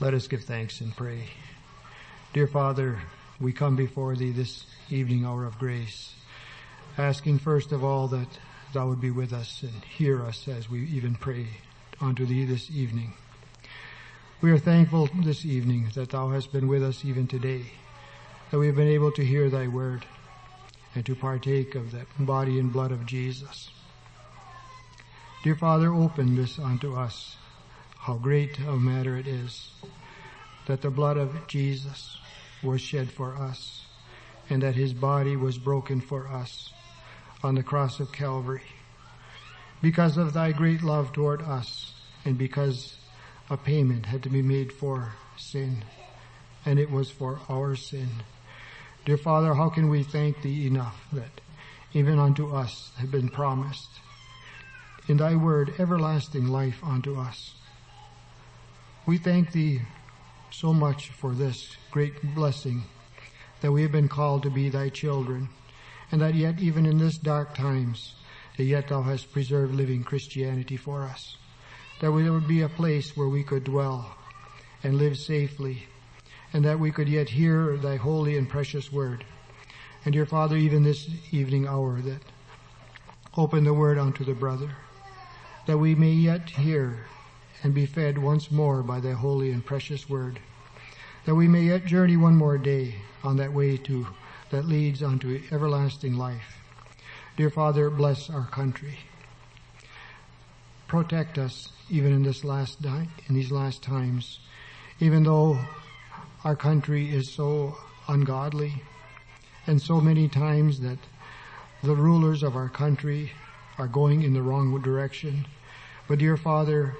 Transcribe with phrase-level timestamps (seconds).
[0.00, 1.24] Let us give thanks and pray.
[2.32, 3.00] Dear Father,
[3.40, 6.14] we come before Thee this evening hour of grace,
[6.96, 8.28] asking first of all that
[8.72, 11.48] Thou would be with us and hear us as we even pray
[12.00, 13.14] unto Thee this evening.
[14.40, 17.72] We are thankful this evening that Thou hast been with us even today,
[18.52, 20.06] that we have been able to hear Thy word
[20.94, 23.68] and to partake of the body and blood of Jesus.
[25.42, 27.36] Dear Father, open this unto us
[28.08, 29.68] how great a matter it is
[30.64, 32.16] that the blood of Jesus
[32.62, 33.84] was shed for us
[34.48, 36.72] and that his body was broken for us
[37.42, 38.62] on the cross of Calvary.
[39.82, 41.92] Because of thy great love toward us
[42.24, 42.96] and because
[43.50, 45.84] a payment had to be made for sin
[46.64, 48.08] and it was for our sin.
[49.04, 51.42] Dear Father, how can we thank thee enough that
[51.92, 54.00] even unto us have been promised
[55.08, 57.52] in thy word everlasting life unto us.
[59.08, 59.80] We thank thee
[60.50, 62.84] so much for this great blessing
[63.62, 65.48] that we have been called to be thy children
[66.12, 68.12] and that yet even in this dark times
[68.58, 71.38] that yet thou hast preserved living Christianity for us.
[72.02, 74.14] That there would be a place where we could dwell
[74.82, 75.84] and live safely
[76.52, 79.24] and that we could yet hear thy holy and precious word.
[80.04, 82.20] And dear Father, even this evening hour that
[83.38, 84.76] open the word unto the brother,
[85.64, 87.06] that we may yet hear
[87.62, 90.40] and be fed once more by thy holy and precious word,
[91.24, 94.06] that we may yet journey one more day on that way to
[94.50, 96.58] that leads unto everlasting life.
[97.36, 98.98] Dear Father, bless our country.
[100.86, 104.38] Protect us even in this last di- in these last times,
[105.00, 105.58] even though
[106.44, 107.76] our country is so
[108.08, 108.82] ungodly
[109.66, 110.98] and so many times that
[111.82, 113.32] the rulers of our country
[113.76, 115.46] are going in the wrong direction.
[116.08, 116.96] But dear Father,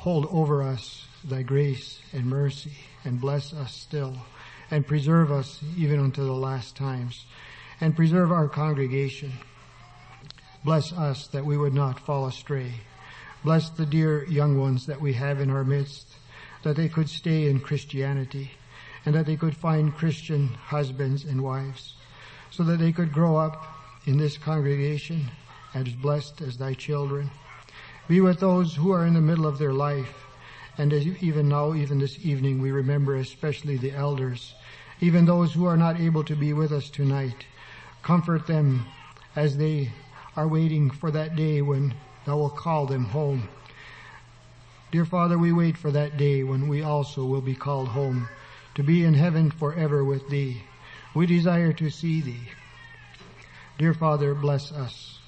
[0.00, 2.72] hold over us thy grace and mercy
[3.04, 4.16] and bless us still
[4.70, 7.26] and preserve us even unto the last times
[7.82, 9.30] and preserve our congregation.
[10.64, 12.72] Bless us that we would not fall astray.
[13.44, 16.06] Bless the dear young ones that we have in our midst,
[16.62, 18.52] that they could stay in Christianity
[19.04, 21.92] and that they could find Christian husbands and wives
[22.50, 23.66] so that they could grow up
[24.06, 25.30] in this congregation
[25.74, 27.30] as blessed as thy children.
[28.10, 30.26] Be with those who are in the middle of their life.
[30.76, 34.52] And as even now, even this evening, we remember especially the elders,
[35.00, 37.46] even those who are not able to be with us tonight.
[38.02, 38.84] Comfort them
[39.36, 39.92] as they
[40.34, 43.48] are waiting for that day when thou will call them home.
[44.90, 48.28] Dear Father, we wait for that day when we also will be called home
[48.74, 50.64] to be in heaven forever with thee.
[51.14, 52.48] We desire to see thee.
[53.78, 55.19] Dear Father, bless us.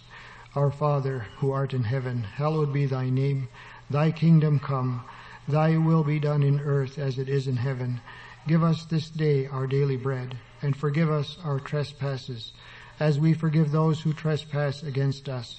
[0.54, 3.49] Our Father, who art in heaven, hallowed be thy name.
[3.88, 5.02] Thy kingdom come.
[5.49, 8.02] Thy will be done in earth as it is in heaven.
[8.46, 12.52] Give us this day our daily bread, and forgive us our trespasses,
[13.00, 15.58] as we forgive those who trespass against us.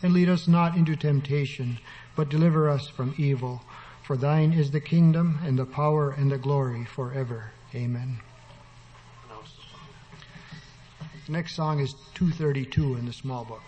[0.00, 1.78] And lead us not into temptation,
[2.14, 3.62] but deliver us from evil.
[4.04, 7.50] For thine is the kingdom, and the power, and the glory forever.
[7.74, 8.20] Amen.
[11.26, 13.62] The next song is 232 in the small book.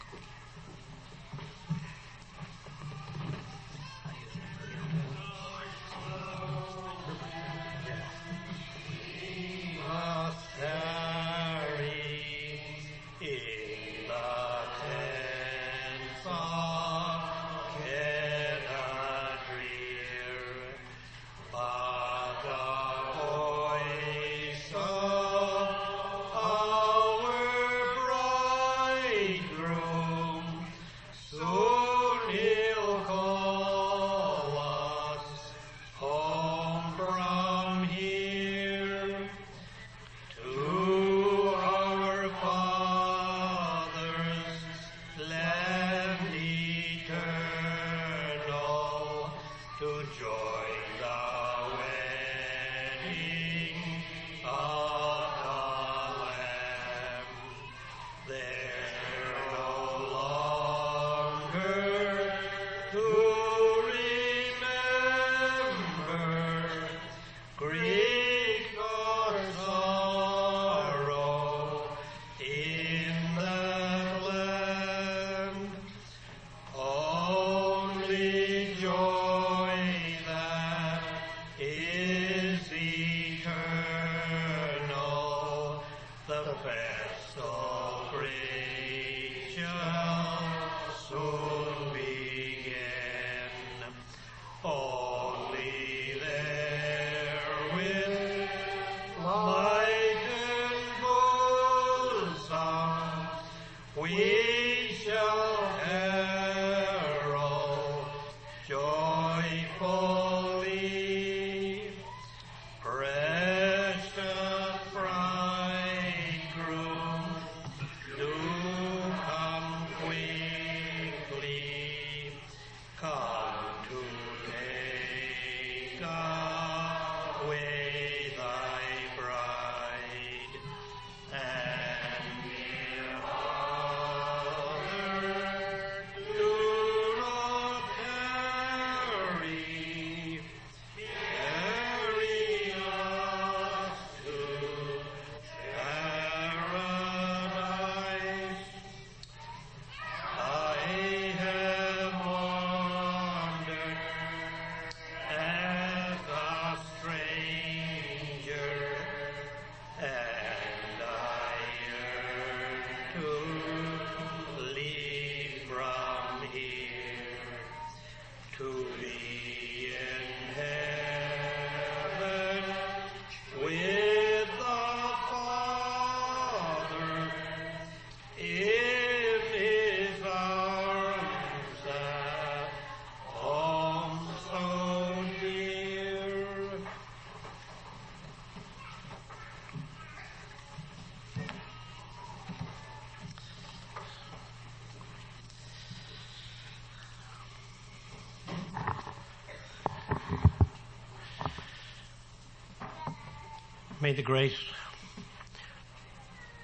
[204.06, 204.60] May the grace,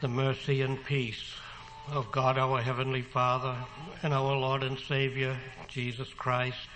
[0.00, 1.34] the mercy and peace
[1.90, 3.56] of God our Heavenly Father
[4.04, 6.68] and our Lord and Savior, Jesus Christ,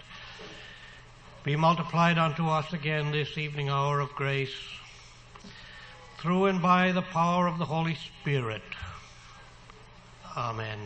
[1.44, 4.56] be multiplied unto us again this evening hour of grace
[6.18, 8.62] through and by the power of the Holy Spirit.
[10.36, 10.80] Amen.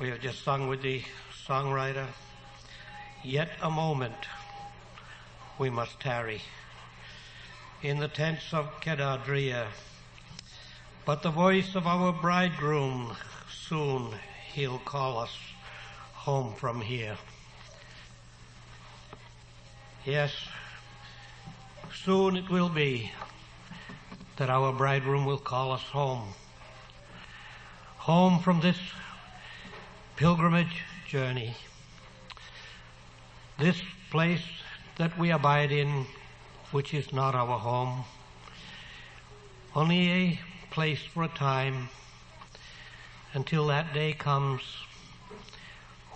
[0.00, 1.04] We have just sung with the
[1.46, 2.08] songwriter,
[3.22, 4.26] Yet a moment
[5.56, 6.42] we must tarry
[7.82, 9.66] in the tents of Kedadria.
[11.06, 13.16] But the voice of our bridegroom,
[13.50, 14.14] soon
[14.52, 15.34] he'll call us
[16.12, 17.16] home from here.
[20.04, 20.32] Yes,
[22.04, 23.10] soon it will be
[24.36, 26.34] that our bridegroom will call us home.
[27.98, 28.78] Home from this
[30.16, 31.54] pilgrimage journey.
[33.58, 34.44] This place
[34.96, 36.06] that we abide in
[36.72, 38.04] which is not our home,
[39.74, 41.88] only a place for a time
[43.34, 44.62] until that day comes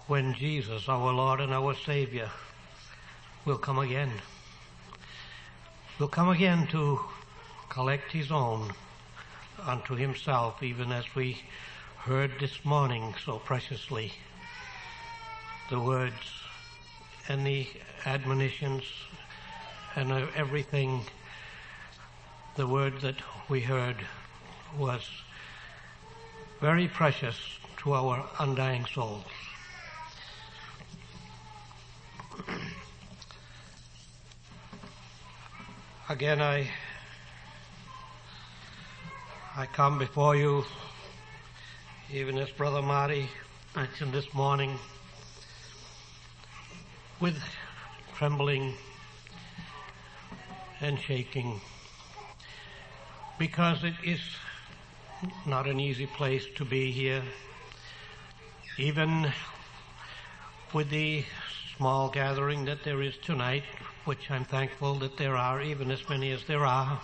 [0.07, 2.31] when Jesus, our Lord and our Savior,
[3.45, 4.11] will come again.
[5.99, 7.01] Will come again to
[7.69, 8.73] collect his own
[9.63, 11.39] unto himself, even as we
[11.99, 14.13] heard this morning so preciously
[15.71, 16.13] the words
[17.29, 17.67] and the
[18.05, 18.85] admonitions
[19.97, 21.03] and everything,
[22.57, 23.17] the word that
[23.49, 23.97] we heard
[24.77, 25.09] was
[26.61, 27.37] very precious
[27.79, 29.25] to our undying souls.
[36.09, 36.69] Again, I,
[39.57, 40.65] I come before you,
[42.13, 43.29] even as Brother Marty
[43.75, 44.79] mentioned this morning,
[47.21, 47.39] with
[48.17, 48.75] trembling
[50.81, 51.61] and shaking
[53.39, 54.21] because it is
[55.47, 57.23] not an easy place to be here.
[58.77, 59.33] Even
[60.73, 61.25] with the
[61.77, 63.65] small gathering that there is tonight,
[64.05, 67.01] which I'm thankful that there are, even as many as there are,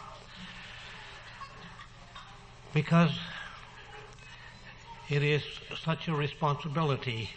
[2.73, 3.13] because
[5.09, 5.43] it is
[5.83, 7.31] such a responsibility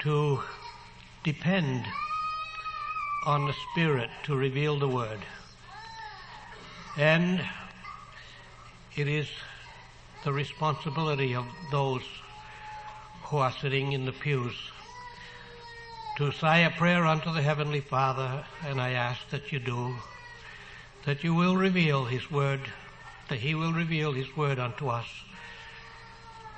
[0.00, 0.40] to
[1.22, 1.84] depend
[3.22, 5.20] on the Spirit to reveal the Word.
[6.96, 7.42] And
[8.96, 9.28] it is
[10.24, 12.02] the responsibility of those
[13.24, 14.54] who are sitting in the pews
[16.16, 19.94] to say a prayer unto the Heavenly Father, and I ask that you do,
[21.06, 22.60] that you will reveal His Word,
[23.28, 25.06] that He will reveal His Word unto us,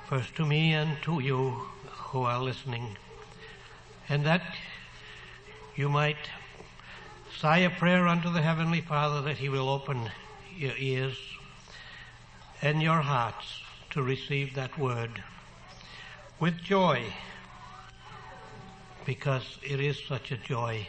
[0.07, 1.61] first to me and to you
[2.11, 2.97] who are listening,
[4.09, 4.41] and that
[5.75, 6.17] you might
[7.39, 10.09] Say a prayer unto the Heavenly Father that He will open
[10.55, 11.17] your ears
[12.61, 15.21] and your hearts to receive that word
[16.39, 17.03] with joy
[19.05, 20.87] because it is such a joy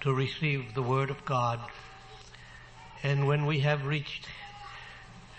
[0.00, 1.60] to receive the word of God.
[3.02, 4.26] And when we have reached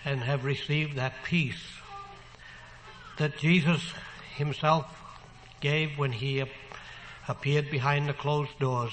[0.04, 1.64] and have received that peace
[3.18, 3.82] that Jesus
[4.36, 4.86] himself
[5.60, 6.44] gave when he
[7.26, 8.92] appeared behind the closed doors,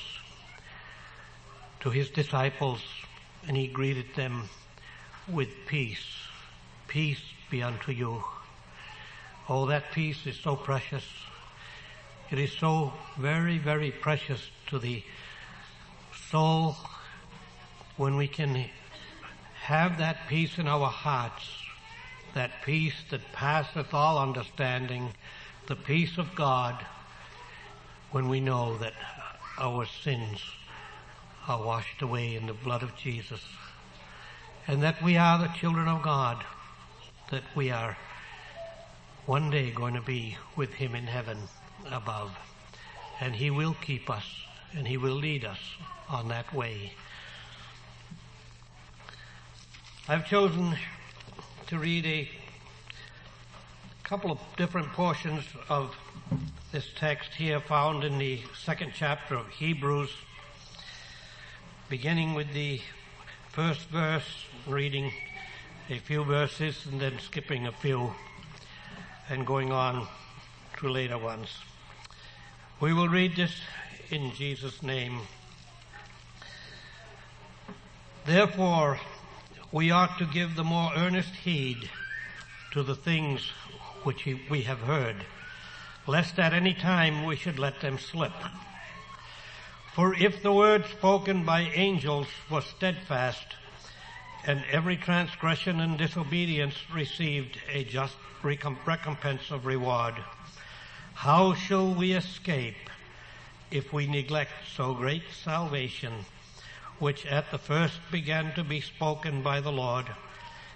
[1.81, 2.79] to his disciples
[3.47, 4.49] and he greeted them
[5.27, 6.05] with peace.
[6.87, 8.23] Peace be unto you.
[9.49, 11.03] Oh, that peace is so precious.
[12.29, 15.03] It is so very, very precious to the
[16.29, 16.75] soul
[17.97, 18.65] when we can
[19.63, 21.43] have that peace in our hearts,
[22.33, 25.11] that peace that passeth all understanding,
[25.67, 26.85] the peace of God,
[28.11, 28.93] when we know that
[29.57, 30.41] our sins
[31.47, 33.41] are washed away in the blood of Jesus.
[34.67, 36.43] And that we are the children of God.
[37.31, 37.97] That we are
[39.25, 41.37] one day going to be with Him in heaven
[41.91, 42.31] above.
[43.19, 44.25] And He will keep us
[44.73, 45.59] and He will lead us
[46.09, 46.93] on that way.
[50.07, 50.75] I've chosen
[51.67, 52.29] to read a
[54.03, 55.95] couple of different portions of
[56.71, 60.09] this text here found in the second chapter of Hebrews,
[61.91, 62.79] beginning with the
[63.49, 65.11] first verse, reading
[65.89, 68.13] a few verses and then skipping a few
[69.27, 70.07] and going on
[70.77, 71.49] to later ones.
[72.79, 73.51] We will read this
[74.09, 75.19] in Jesus' name.
[78.25, 78.97] Therefore,
[79.73, 81.89] we ought to give the more earnest heed
[82.71, 83.51] to the things
[84.03, 85.25] which we have heard,
[86.07, 88.31] lest at any time we should let them slip.
[89.93, 93.43] For if the word spoken by angels was steadfast,
[94.45, 100.15] and every transgression and disobedience received a just recompense of reward,
[101.13, 102.89] how shall we escape
[103.69, 106.13] if we neglect so great salvation,
[106.99, 110.05] which at the first began to be spoken by the Lord,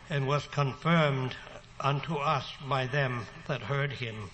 [0.09, 1.37] and was confirmed
[1.79, 4.29] unto us by them that heard him.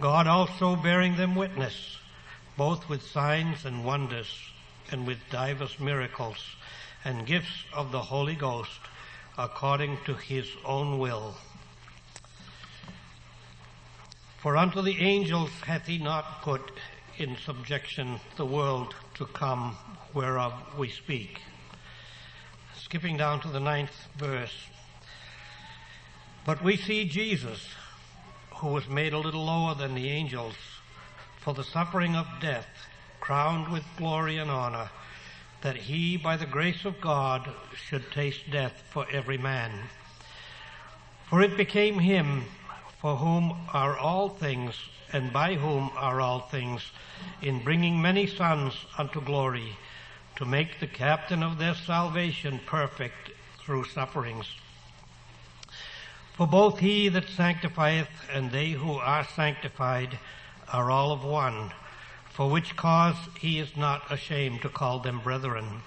[0.00, 1.98] God also bearing them witness,
[2.58, 4.28] both with signs and wonders,
[4.90, 6.36] and with divers miracles,
[7.04, 8.80] and gifts of the Holy Ghost,
[9.38, 11.36] according to his own will.
[14.38, 16.72] For unto the angels hath he not put
[17.16, 19.76] in subjection the world to come
[20.12, 21.40] whereof we speak.
[22.76, 24.66] Skipping down to the ninth verse.
[26.44, 27.68] But we see Jesus,
[28.56, 30.54] who was made a little lower than the angels,
[31.48, 32.68] for the suffering of death,
[33.20, 34.90] crowned with glory and honor,
[35.62, 39.72] that he, by the grace of God, should taste death for every man.
[41.30, 42.44] For it became him,
[43.00, 44.74] for whom are all things,
[45.10, 46.82] and by whom are all things,
[47.40, 49.78] in bringing many sons unto glory,
[50.36, 53.30] to make the captain of their salvation perfect
[53.64, 54.50] through sufferings.
[56.34, 60.18] For both he that sanctifieth and they who are sanctified
[60.72, 61.72] are all of one,
[62.30, 65.82] for which cause he is not ashamed to call them brethren,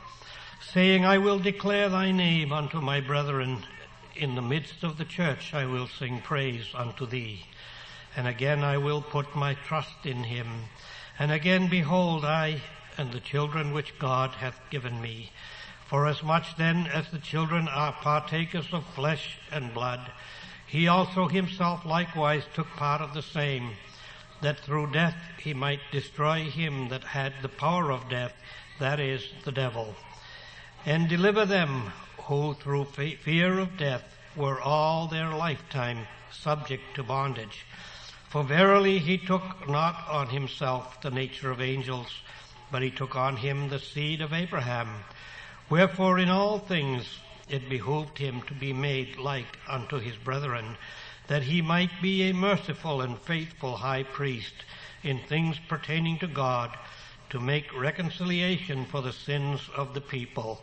[0.73, 3.63] saying, I will declare thy name unto my brethren.
[4.15, 7.45] In the midst of the church I will sing praise unto thee.
[8.15, 10.47] And again I will put my trust in him.
[11.17, 12.61] And again behold I
[12.97, 15.31] and the children which God hath given me.
[15.87, 20.11] For as much then as the children are partakers of flesh and blood,
[20.67, 23.71] he also himself likewise took part of the same,
[24.41, 28.33] that through death he might destroy him that had the power of death,
[28.79, 29.95] that is, the devil,
[30.85, 31.91] and deliver them
[32.23, 34.03] who through fear of death
[34.35, 37.65] were all their lifetime subject to bondage.
[38.29, 42.07] For verily he took not on himself the nature of angels,
[42.71, 45.03] but he took on him the seed of Abraham.
[45.69, 47.19] Wherefore in all things
[47.49, 50.77] it behooved him to be made like unto his brethren,
[51.31, 54.65] that he might be a merciful and faithful high priest
[55.01, 56.77] in things pertaining to God,
[57.29, 60.59] to make reconciliation for the sins of the people.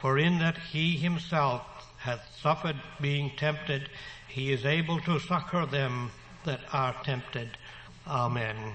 [0.00, 1.62] For in that he himself
[1.98, 3.88] hath suffered being tempted,
[4.26, 6.10] he is able to succor them
[6.44, 7.56] that are tempted.
[8.04, 8.72] Amen.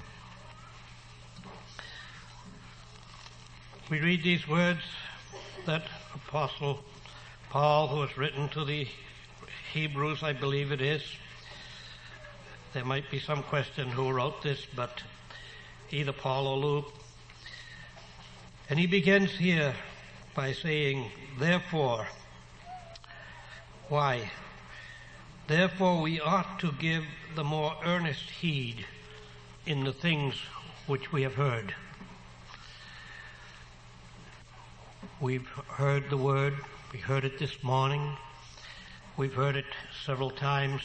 [3.92, 4.84] We read these words
[5.66, 5.84] that
[6.16, 6.86] Apostle
[7.50, 8.88] Paul, who has written to the
[9.74, 11.04] Hebrews, I believe it is.
[12.74, 15.04] There might be some question who wrote this, but
[15.92, 16.94] either Paul or Luke.
[18.70, 19.74] And he begins here
[20.36, 22.08] by saying, therefore,
[23.90, 24.32] why?
[25.48, 28.86] Therefore we ought to give the more earnest heed
[29.66, 30.36] in the things
[30.88, 31.74] which we have heard.
[35.20, 36.54] We've heard the word,
[36.94, 38.18] we heard it this morning.
[39.18, 39.66] We've heard it
[40.06, 40.84] several times.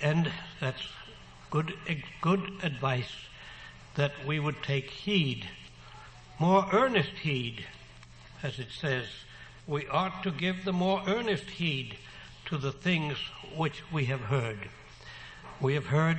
[0.00, 0.88] And that's
[1.50, 3.12] good, eh, good advice
[3.96, 5.46] that we would take heed,
[6.38, 7.66] more earnest heed,
[8.42, 9.04] as it says.
[9.66, 11.98] We ought to give the more earnest heed
[12.46, 13.18] to the things
[13.54, 14.70] which we have heard.
[15.60, 16.16] We have heard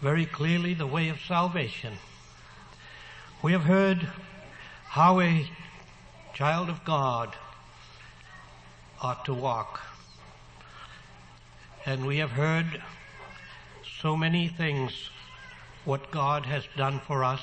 [0.00, 1.92] very clearly the way of salvation.
[3.42, 4.08] We have heard
[4.86, 5.46] how a
[6.32, 7.36] child of God
[9.00, 9.80] ought to walk.
[11.86, 12.82] And we have heard
[14.00, 15.10] so many things
[15.84, 17.40] what God has done for us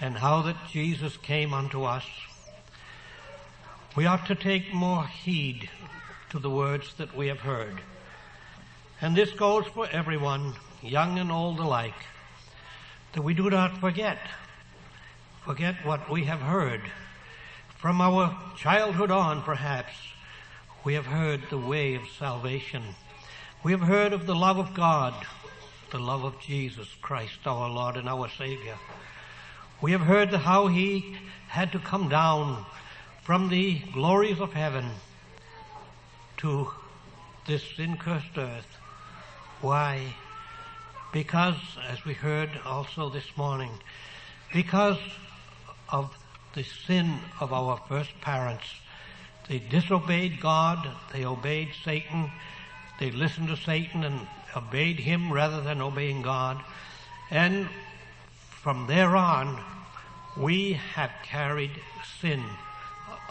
[0.00, 2.04] and how that Jesus came unto us.
[3.96, 5.68] We ought to take more heed
[6.30, 7.80] to the words that we have heard.
[9.00, 12.06] And this goes for everyone, young and old alike,
[13.12, 14.18] that we do not forget,
[15.44, 16.82] forget what we have heard
[17.82, 19.92] From our childhood on, perhaps,
[20.84, 22.82] we have heard the way of salvation.
[23.62, 25.14] We have heard of the love of God,
[25.90, 28.76] the love of Jesus Christ, our Lord and our Savior.
[29.80, 31.16] We have heard how He
[31.48, 32.64] had to come down
[33.22, 34.90] from the glories of heaven
[36.38, 36.70] to
[37.46, 38.78] this sin-cursed earth.
[39.60, 40.14] Why?
[41.12, 43.70] Because, as we heard also this morning,
[44.52, 44.98] because
[45.88, 46.16] of
[46.54, 48.66] the sin of our first parents.
[49.48, 52.30] They disobeyed God, they obeyed Satan,
[52.98, 54.26] they listened to Satan and
[54.56, 56.62] obeyed him rather than obeying God.
[57.30, 57.68] And
[58.62, 59.60] from there on,
[60.36, 61.72] we have carried
[62.20, 62.42] sin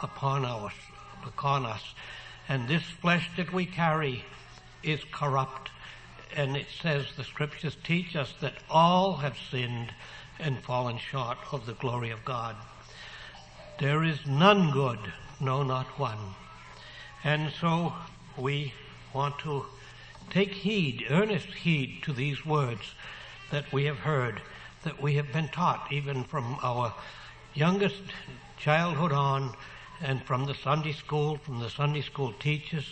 [0.01, 0.73] upon us,
[1.25, 1.81] upon us.
[2.49, 4.25] And this flesh that we carry
[4.83, 5.71] is corrupt.
[6.35, 9.93] And it says, the scriptures teach us that all have sinned
[10.39, 12.55] and fallen short of the glory of God.
[13.79, 14.99] There is none good,
[15.41, 16.35] no, not one.
[17.23, 17.93] And so
[18.37, 18.73] we
[19.13, 19.65] want to
[20.29, 22.93] take heed, earnest heed to these words
[23.51, 24.41] that we have heard,
[24.83, 26.93] that we have been taught even from our
[27.53, 28.01] youngest
[28.57, 29.53] childhood on
[30.01, 32.87] and from the Sunday school, from the Sunday school teachers,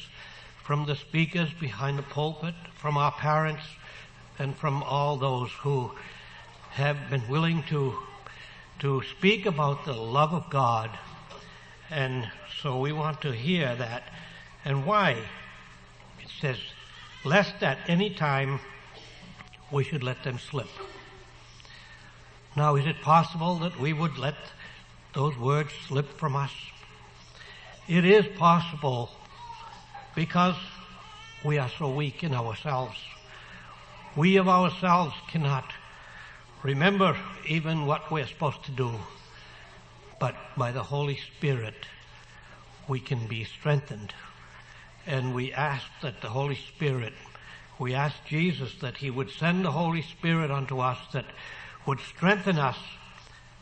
[0.63, 3.63] from the speakers behind the pulpit, from our parents,
[4.37, 5.91] and from all those who
[6.71, 7.97] have been willing to
[8.79, 10.89] to speak about the love of God.
[11.91, 12.29] And
[12.61, 14.03] so we want to hear that
[14.65, 15.11] and why.
[16.21, 16.57] It says,
[17.23, 18.59] lest at any time
[19.71, 20.69] we should let them slip.
[22.55, 24.35] Now, is it possible that we would let
[25.13, 26.51] those words slip from us?
[27.87, 29.09] It is possible
[30.15, 30.55] because
[31.43, 32.97] we are so weak in ourselves.
[34.15, 35.71] We of ourselves cannot
[36.63, 38.91] remember even what we're supposed to do,
[40.19, 41.85] but by the Holy Spirit
[42.87, 44.13] we can be strengthened.
[45.05, 47.13] And we ask that the Holy Spirit,
[47.79, 51.25] we ask Jesus that He would send the Holy Spirit unto us that
[51.85, 52.77] would strengthen us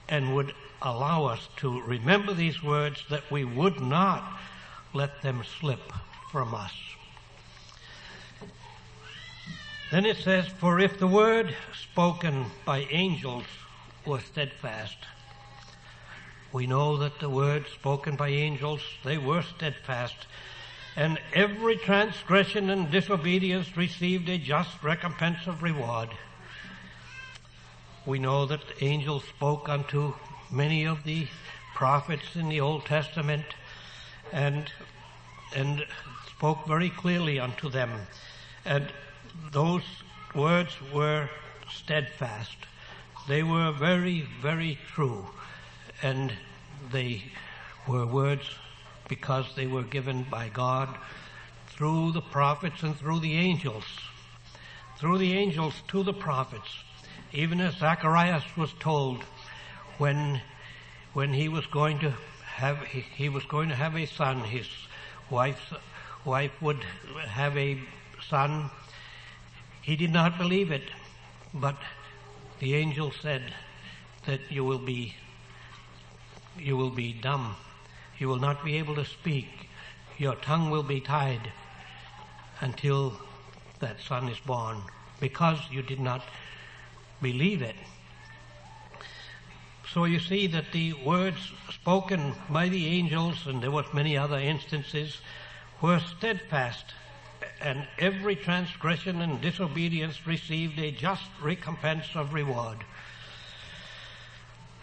[0.09, 4.39] and would allow us to remember these words that we would not
[4.93, 5.91] let them slip
[6.31, 6.73] from us.
[9.91, 11.55] Then it says, For if the word
[11.91, 13.45] spoken by angels
[14.05, 14.97] was steadfast,
[16.57, 20.25] we know that the words spoken by angels, they were steadfast,
[20.95, 26.09] and every transgression and disobedience received a just recompense of reward.
[28.07, 30.15] We know that the angels spoke unto
[30.49, 31.27] many of the
[31.75, 33.45] prophets in the Old Testament
[34.31, 34.71] and,
[35.55, 35.85] and
[36.27, 37.91] spoke very clearly unto them.
[38.65, 38.91] And
[39.51, 39.83] those
[40.33, 41.29] words were
[41.71, 42.57] steadfast.
[43.27, 45.27] They were very, very true.
[46.01, 46.33] And
[46.91, 47.23] they
[47.87, 48.49] were words
[49.07, 50.95] because they were given by God
[51.67, 53.85] through the prophets and through the angels.
[54.97, 56.83] Through the angels to the prophets.
[57.31, 59.23] Even as Zacharias was told
[59.97, 60.41] when,
[61.13, 62.13] when he was going to
[62.45, 64.67] have, he, he was going to have a son, his
[65.29, 65.73] wife's,
[66.25, 66.83] wife would
[67.27, 67.79] have a
[68.29, 68.69] son
[69.87, 70.83] he did not believe it,
[71.53, 71.77] but
[72.59, 73.53] the angel said
[74.25, 75.15] that you will be,
[76.59, 77.55] you will be dumb.
[78.17, 79.69] You will not be able to speak.
[80.17, 81.51] Your tongue will be tied
[82.61, 83.13] until
[83.79, 84.81] that son is born
[85.19, 86.23] because you did not
[87.21, 87.75] believe it.
[89.93, 94.39] So you see that the words spoken by the angels, and there was many other
[94.39, 95.17] instances,
[95.81, 96.85] were steadfast
[97.61, 102.77] and every transgression and disobedience received a just recompense of reward.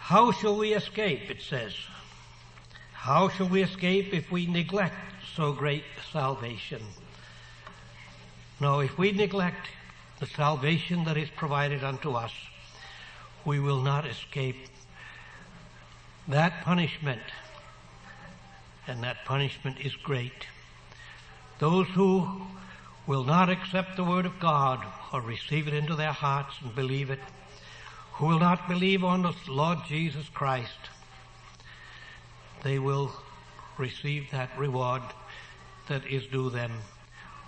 [0.05, 1.73] How shall we escape, it says.
[2.93, 4.93] How shall we escape if we neglect
[5.35, 6.83] so great salvation?
[8.59, 9.67] No, if we neglect
[10.19, 12.31] the salvation that is provided unto us,
[13.45, 14.67] we will not escape
[16.27, 17.23] that punishment.
[18.85, 20.45] And that punishment is great.
[21.57, 22.43] Those who
[23.07, 27.09] will not accept the word of God or receive it into their hearts and believe
[27.09, 27.21] it,
[28.15, 30.89] who will not believe on the Lord Jesus Christ,
[32.63, 33.11] they will
[33.77, 35.01] receive that reward
[35.89, 36.71] that is due them,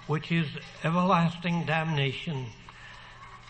[0.08, 0.48] which is
[0.84, 2.48] everlasting damnation.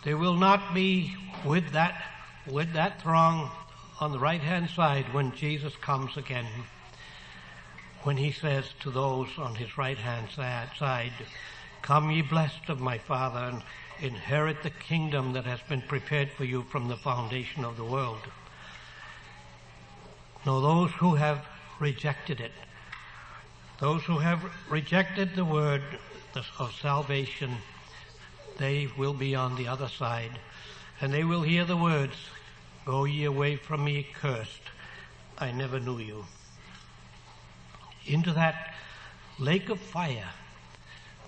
[0.03, 2.03] They will not be with that,
[2.45, 3.49] with that throng
[3.99, 6.47] on the right hand side when Jesus comes again.
[8.03, 11.12] When he says to those on his right hand side,
[11.82, 13.63] Come ye blessed of my Father and
[14.01, 18.21] inherit the kingdom that has been prepared for you from the foundation of the world.
[20.45, 21.45] Now those who have
[21.79, 22.51] rejected it.
[23.79, 25.83] Those who have rejected the word
[26.60, 27.57] of salvation,
[28.57, 30.39] they will be on the other side,
[30.99, 32.15] and they will hear the words,
[32.86, 34.62] Go ye away from me, cursed.
[35.38, 36.25] I never knew you.
[38.05, 38.73] Into that
[39.38, 40.29] lake of fire,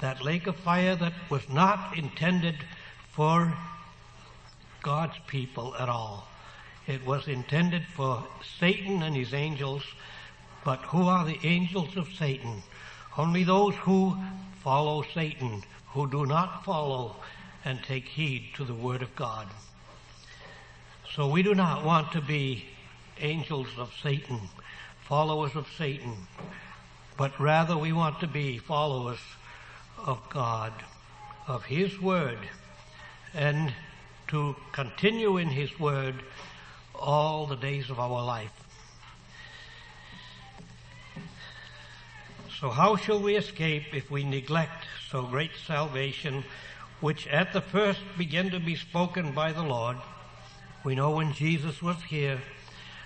[0.02, 2.56] that lake of fire that was not intended
[3.12, 3.54] for
[4.82, 6.28] God's people at all.
[6.88, 8.26] It was intended for
[8.60, 9.84] Satan and his angels,
[10.64, 12.64] but who are the angels of Satan?
[13.18, 14.18] Only those who
[14.64, 17.18] follow Satan, who do not follow
[17.66, 19.48] and take heed to the Word of God.
[21.14, 22.66] So we do not want to be
[23.20, 24.40] angels of Satan,
[25.02, 26.16] followers of Satan,
[27.18, 29.20] but rather we want to be followers
[30.06, 30.74] of God,
[31.48, 32.40] of His Word,
[33.34, 33.74] and
[34.30, 36.16] to continue in His Word
[36.96, 38.52] all the days of our life.
[42.60, 46.44] So how shall we escape if we neglect so great salvation,
[47.00, 49.98] which at the first began to be spoken by the Lord?
[50.84, 52.42] We know when Jesus was here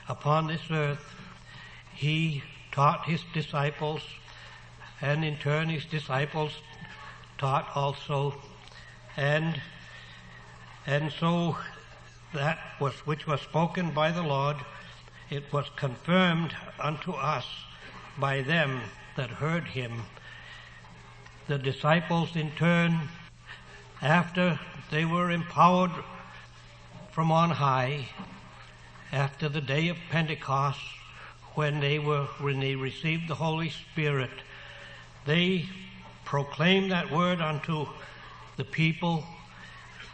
[0.10, 1.04] upon this earth,
[1.94, 4.02] He taught His disciples,
[5.00, 6.54] and in turn His disciples
[7.44, 8.34] taught also,
[9.18, 9.60] and,
[10.88, 11.58] and so
[12.34, 14.56] that was, which was spoken by the Lord,
[15.30, 17.46] it was confirmed unto us
[18.18, 18.80] by them
[19.18, 20.04] that heard him.
[21.48, 23.10] The disciples in turn,
[24.02, 24.58] after
[24.90, 25.92] they were empowered
[27.12, 28.08] from on high,
[29.12, 30.80] after the day of Pentecost,
[31.56, 34.32] when they were, when they received the Holy Spirit,
[35.26, 35.66] they
[36.34, 37.86] proclaimed that word unto
[38.58, 39.24] the people,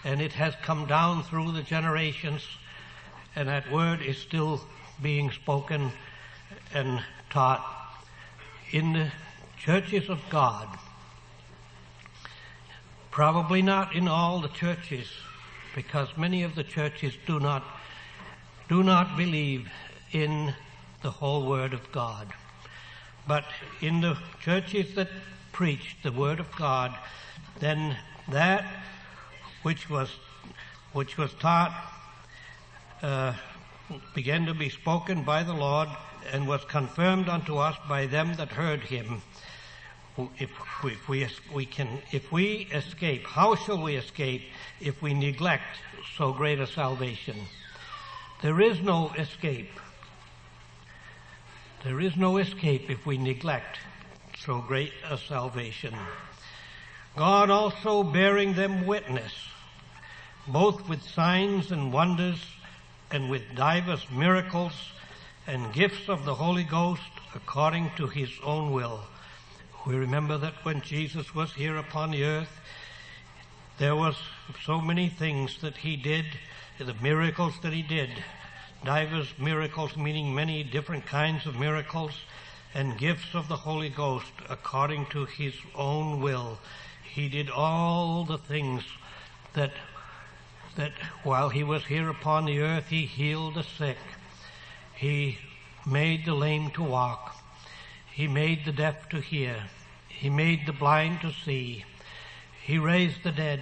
[0.03, 2.45] and it has come down through the generations,
[3.38, 4.60] and that word is still
[5.01, 5.89] being spoken
[6.73, 7.65] and taught
[8.71, 9.10] in the
[9.58, 10.67] churches of God.
[13.12, 15.08] Probably not in all the churches,
[15.73, 17.63] because many of the churches do not,
[18.67, 19.69] do not believe
[20.12, 20.53] in
[21.01, 22.27] the whole Word of God.
[23.25, 23.45] But
[23.79, 25.08] in the churches that
[25.51, 26.95] preach the Word of God,
[27.59, 27.97] then
[28.29, 28.65] that
[29.63, 30.09] which was,
[30.93, 31.73] which was taught,
[33.01, 33.33] uh,
[34.13, 35.89] began to be spoken by the Lord
[36.31, 39.21] and was confirmed unto us by them that heard him.
[40.38, 40.51] If,
[40.83, 44.43] if we, we can, if we escape, how shall we escape
[44.81, 45.77] if we neglect
[46.17, 47.38] so great a salvation?
[48.41, 49.71] There is no escape.
[51.83, 53.79] There is no escape if we neglect
[54.45, 55.93] so great a salvation.
[57.15, 59.34] God also bearing them witness,
[60.47, 62.39] both with signs and wonders
[63.12, 64.73] and with divers miracles
[65.45, 67.02] and gifts of the Holy Ghost
[67.36, 69.02] according to his own will.
[69.86, 72.60] We remember that when Jesus was here upon the earth,
[73.78, 74.15] there was
[74.63, 76.25] so many things that he did,
[76.78, 78.10] the miracles that he did,
[78.86, 82.13] divers miracles meaning many different kinds of miracles,
[82.73, 86.60] and gifts of the Holy Ghost according to his own will.
[87.03, 88.84] He did all the things
[89.53, 89.71] that
[90.75, 93.97] that while he was here upon the earth, he healed the sick.
[94.95, 95.38] He
[95.86, 97.36] made the lame to walk.
[98.13, 99.63] He made the deaf to hear.
[100.08, 101.84] He made the blind to see.
[102.63, 103.62] He raised the dead.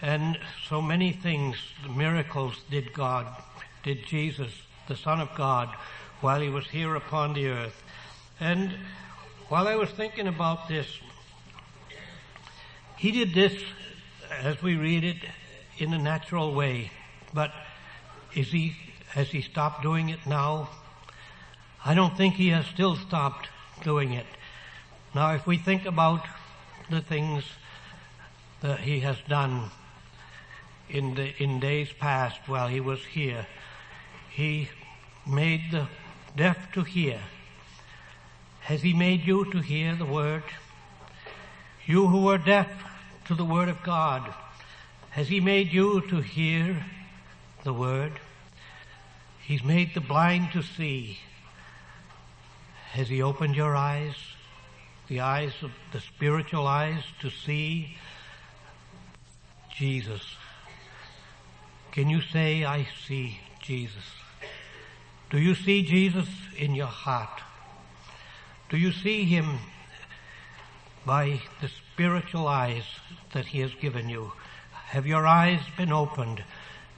[0.00, 1.56] And so many things,
[1.88, 3.26] miracles did God,
[3.82, 4.52] did Jesus,
[4.88, 5.74] the Son of God,
[6.20, 7.81] while he was here upon the earth.
[8.42, 8.72] And
[9.50, 10.88] while I was thinking about this,
[12.96, 13.62] he did this,
[14.42, 15.18] as we read it,
[15.78, 16.90] in a natural way.
[17.32, 17.52] But
[18.34, 18.74] is he
[19.10, 20.70] has he stopped doing it now?
[21.84, 23.48] I don't think he has still stopped
[23.84, 24.26] doing it.
[25.14, 26.26] Now, if we think about
[26.90, 27.44] the things
[28.60, 29.70] that he has done
[30.90, 33.46] in the in days past while he was here,
[34.30, 34.68] he
[35.24, 35.86] made the
[36.36, 37.20] deaf to hear.
[38.62, 40.44] Has he made you to hear the word?
[41.86, 42.68] You who were deaf
[43.26, 44.32] to the word of God,
[45.10, 46.84] has he made you to hear
[47.64, 48.12] the word?
[49.42, 51.18] He's made the blind to see.
[52.92, 54.14] Has He opened your eyes,
[55.08, 57.96] the eyes of the spiritual eyes to see
[59.74, 60.22] Jesus?
[61.90, 64.04] Can you say, I see Jesus?
[65.30, 67.42] Do you see Jesus in your heart?
[68.72, 69.60] Do you see Him
[71.06, 72.84] by the spiritual eyes
[73.32, 74.32] that He has given you?
[74.72, 76.42] Have your eyes been opened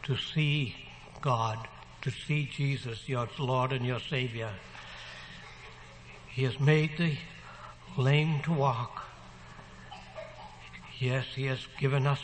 [0.05, 0.75] to see
[1.21, 1.69] God?
[2.05, 4.51] to see Jesus, your Lord and your Savior.
[6.29, 7.17] He has made the
[7.97, 9.03] lame to walk.
[11.01, 12.21] Yes, He has given us,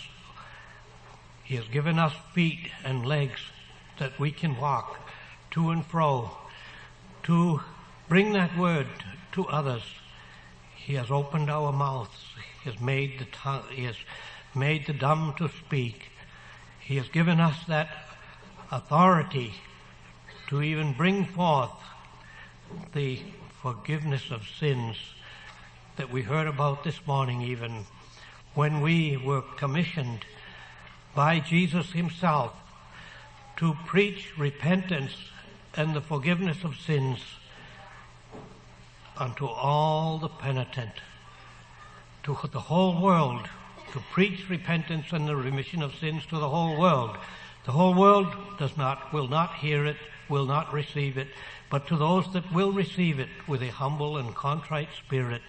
[1.45, 3.41] He has given us feet and legs
[3.99, 5.01] that we can walk
[5.53, 6.31] to and fro
[7.23, 7.63] to
[8.07, 8.87] bring that word
[9.33, 9.83] to others.
[10.77, 12.25] He has opened our mouths.
[12.63, 13.97] He has made the tongue, He has
[14.55, 16.11] made the dumb to speak.
[16.81, 17.89] He has given us that
[18.71, 19.55] authority
[20.49, 21.71] to even bring forth
[22.93, 23.21] the
[23.63, 24.97] forgiveness of sins
[25.97, 27.85] that we heard about this morning even
[28.55, 30.25] when we were commissioned
[31.15, 32.53] by Jesus himself
[33.57, 35.13] to preach repentance
[35.77, 37.21] and the forgiveness of sins
[39.21, 40.93] unto all the penitent,
[42.23, 43.47] to the whole world,
[43.93, 47.17] to preach repentance and the remission of sins to the whole world.
[47.67, 49.97] The whole world does not, will not hear it,
[50.29, 51.29] will not receive it,
[51.69, 55.43] but to those that will receive it with a humble and contrite spirit,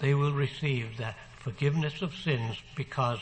[0.00, 3.20] they will receive that forgiveness of sins because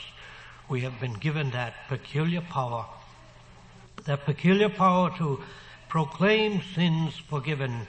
[0.68, 2.86] we have been given that peculiar power,
[4.04, 5.42] that peculiar power to
[5.88, 7.86] proclaim sins forgiven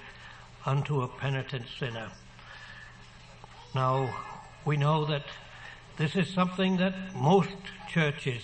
[0.66, 2.10] unto a penitent sinner.
[3.76, 4.14] Now,
[4.66, 5.24] we know that
[5.98, 7.50] this is something that most
[7.90, 8.44] churches,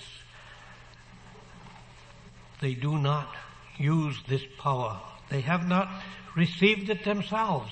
[2.61, 3.35] they do not
[3.77, 4.99] use this power.
[5.29, 5.89] They have not
[6.35, 7.71] received it themselves.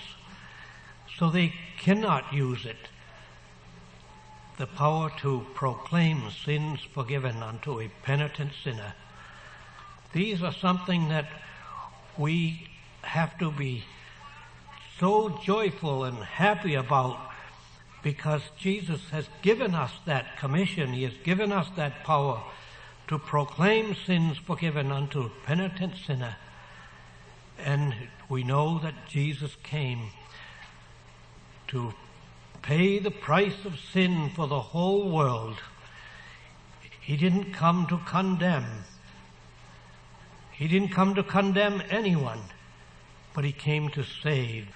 [1.17, 2.89] So they cannot use it.
[4.57, 8.93] The power to proclaim sins forgiven unto a penitent sinner.
[10.13, 11.27] These are something that
[12.17, 12.67] we
[13.01, 13.83] have to be
[14.99, 17.19] so joyful and happy about
[18.01, 20.93] because Jesus has given us that commission.
[20.93, 22.41] He has given us that power
[23.07, 26.35] to proclaim sins forgiven unto penitent sinner.
[27.63, 27.93] And
[28.29, 30.09] we know that Jesus came
[31.67, 31.93] to
[32.61, 35.57] pay the price of sin for the whole world.
[37.01, 38.83] He didn't come to condemn.
[40.51, 42.41] He didn't come to condemn anyone,
[43.33, 44.67] but he came to save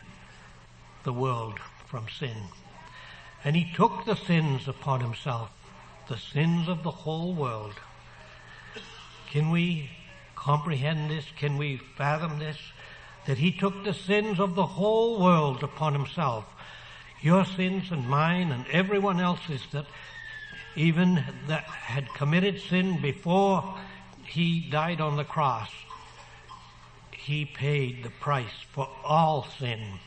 [1.04, 2.38] the world from sin.
[3.44, 5.50] And he took the sins upon himself,
[6.08, 7.74] the sins of the whole world.
[9.32, 9.90] Can we
[10.36, 11.26] comprehend this?
[11.38, 12.58] Can we fathom this?
[13.28, 16.46] That he took the sins of the whole world upon himself.
[17.22, 19.86] Your sins and mine and everyone else's that
[20.76, 23.78] even that had committed sin before
[24.26, 25.70] he died on the cross.
[27.12, 30.00] He paid the price for all sin.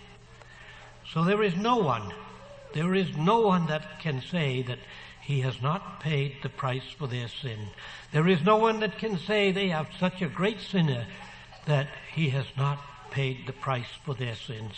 [1.15, 2.13] So there is no one,
[2.73, 4.81] there is no one that can say that
[5.23, 7.69] he has not paid the price for their sin.
[8.11, 11.07] There is no one that can say they have such a great sinner
[11.67, 12.81] that he has not
[13.13, 14.75] paid the price for their sins.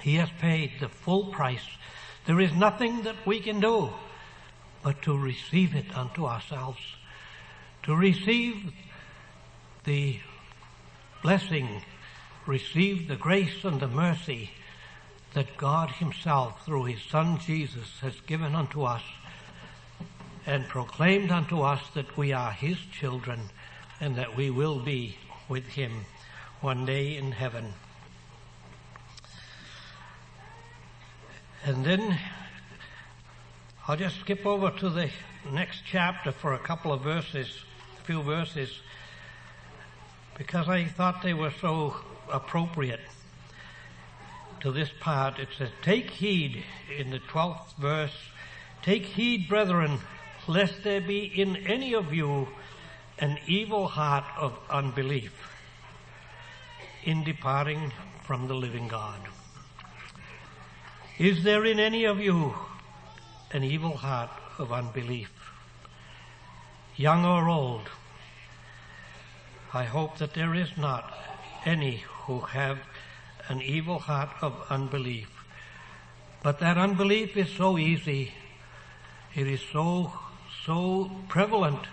[0.00, 1.68] He has paid the full price.
[2.24, 3.90] There is nothing that we can do
[4.82, 6.80] but to receive it unto ourselves,
[7.82, 8.72] to receive
[9.84, 10.18] the
[11.22, 11.82] blessing,
[12.46, 14.50] receive the grace and the mercy
[15.34, 19.02] that God himself through his son Jesus has given unto us
[20.44, 23.40] and proclaimed unto us that we are his children
[24.00, 25.16] and that we will be
[25.48, 26.04] with him
[26.60, 27.72] one day in heaven.
[31.64, 32.18] And then
[33.86, 35.10] I'll just skip over to the
[35.52, 37.48] next chapter for a couple of verses,
[38.00, 38.80] a few verses,
[40.36, 41.96] because I thought they were so
[42.30, 43.00] appropriate
[44.62, 46.62] to this part, it says, Take heed
[46.96, 48.16] in the 12th verse,
[48.82, 49.98] take heed, brethren,
[50.46, 52.48] lest there be in any of you
[53.18, 55.32] an evil heart of unbelief
[57.04, 57.92] in departing
[58.24, 59.20] from the living God.
[61.18, 62.54] Is there in any of you
[63.50, 65.32] an evil heart of unbelief?
[66.96, 67.88] Young or old?
[69.74, 71.12] I hope that there is not
[71.64, 72.78] any who have
[73.52, 75.28] an evil heart of unbelief.
[76.42, 78.32] But that unbelief is so easy.
[79.34, 80.10] It is so,
[80.64, 81.86] so prevalent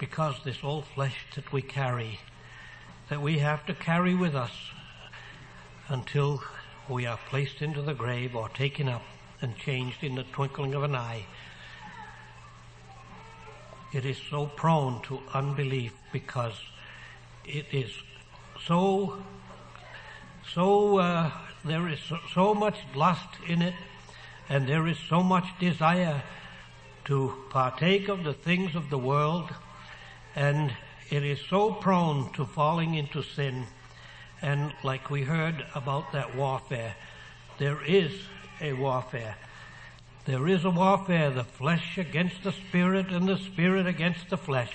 [0.00, 2.18] because this old flesh that we carry,
[3.10, 4.50] that we have to carry with us
[5.88, 6.42] until
[6.88, 9.02] we are placed into the grave or taken up
[9.40, 11.24] and changed in the twinkling of an eye.
[13.92, 16.54] It is so prone to unbelief because
[17.44, 17.92] it is
[18.66, 19.22] so
[20.52, 21.30] so uh,
[21.64, 23.74] there is so, so much lust in it,
[24.48, 26.22] and there is so much desire
[27.06, 29.50] to partake of the things of the world,
[30.34, 30.72] and
[31.10, 33.66] it is so prone to falling into sin,
[34.42, 36.96] And like we heard about that warfare,
[37.58, 38.12] there is
[38.60, 39.36] a warfare.
[40.24, 44.72] There is a warfare, the flesh against the spirit and the spirit against the flesh.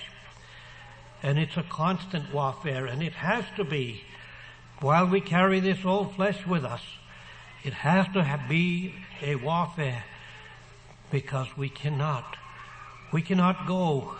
[1.22, 4.02] And it's a constant warfare and it has to be
[4.80, 6.82] while we carry this old flesh with us.
[7.62, 10.04] It has to be a warfare
[11.10, 12.36] because we cannot,
[13.12, 14.14] we cannot go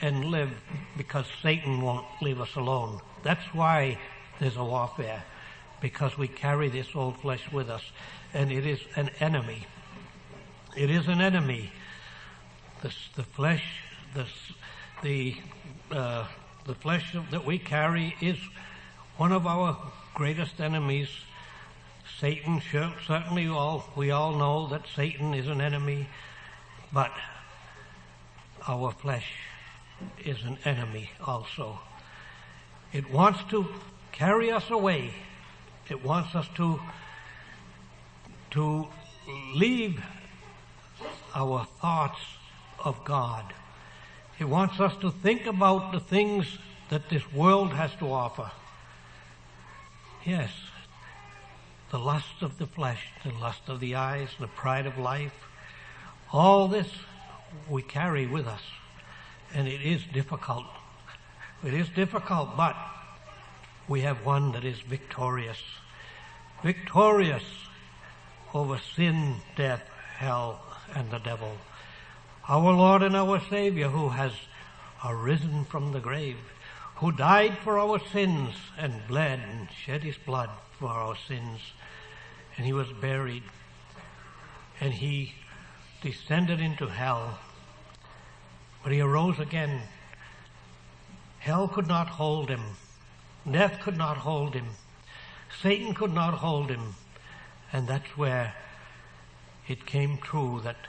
[0.00, 0.50] and live
[0.96, 3.00] because Satan won't leave us alone.
[3.22, 3.98] That's why
[4.38, 5.24] there's a warfare
[5.80, 7.82] because we carry this old flesh with us
[8.32, 9.66] and it is an enemy.
[10.76, 11.72] It is an enemy.
[12.82, 13.64] The, the flesh,
[14.14, 14.26] the,
[15.02, 15.36] the,
[15.90, 16.26] uh,
[16.64, 18.38] the flesh that we carry is
[19.16, 19.76] one of our
[20.14, 21.08] greatest enemies.
[22.18, 22.62] Satan,
[23.06, 26.08] certainly all, we all know that Satan is an enemy,
[26.92, 27.12] but
[28.66, 29.26] our flesh
[30.24, 31.78] is an enemy also.
[32.92, 33.66] It wants to
[34.12, 35.12] carry us away.
[35.88, 36.80] It wants us to,
[38.52, 38.86] to
[39.54, 40.02] leave
[41.34, 42.20] our thoughts
[42.78, 43.52] of God.
[44.38, 46.58] It wants us to think about the things
[46.88, 48.50] that this world has to offer.
[50.24, 50.50] Yes,
[51.90, 55.34] the lust of the flesh, the lust of the eyes, the pride of life,
[56.32, 56.88] all this
[57.68, 58.62] we carry with us.
[59.52, 60.64] And it is difficult.
[61.64, 62.76] It is difficult, but
[63.88, 65.58] we have one that is victorious.
[66.62, 67.44] Victorious
[68.54, 69.82] over sin, death,
[70.16, 70.62] hell,
[70.94, 71.52] and the devil.
[72.48, 74.32] Our Lord and our Savior who has
[75.04, 76.38] arisen from the grave,
[77.02, 80.48] who died for our sins and bled and shed his blood
[80.78, 81.58] for our sins.
[82.56, 83.42] And he was buried
[84.80, 85.34] and he
[86.00, 87.40] descended into hell.
[88.84, 89.80] But he arose again.
[91.40, 92.62] Hell could not hold him.
[93.50, 94.68] Death could not hold him.
[95.60, 96.94] Satan could not hold him.
[97.72, 98.54] And that's where
[99.66, 100.86] it came true that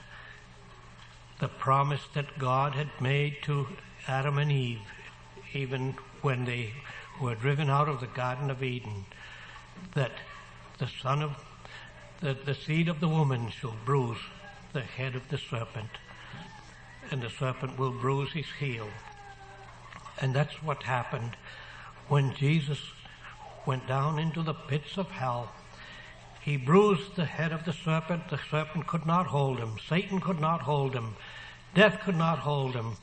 [1.40, 3.66] the promise that God had made to
[4.06, 4.78] Adam and Eve,
[5.54, 6.72] even when they
[7.20, 9.04] were driven out of the Garden of Eden,
[9.94, 10.12] that
[10.78, 11.36] the son of
[12.20, 14.18] the, the seed of the woman shall bruise
[14.72, 15.90] the head of the serpent,
[17.10, 18.88] and the serpent will bruise his heel.
[20.20, 21.36] And that's what happened
[22.08, 22.80] when Jesus
[23.66, 25.50] went down into the pits of hell
[26.44, 28.28] he bruised the head of the serpent.
[28.28, 29.78] The serpent could not hold him.
[29.88, 31.16] Satan could not hold him.
[31.74, 32.98] Death could not hold him.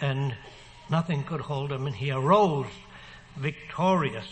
[0.00, 0.36] And
[0.92, 1.86] nothing could hold him.
[1.86, 2.70] And he arose
[3.36, 4.28] victorious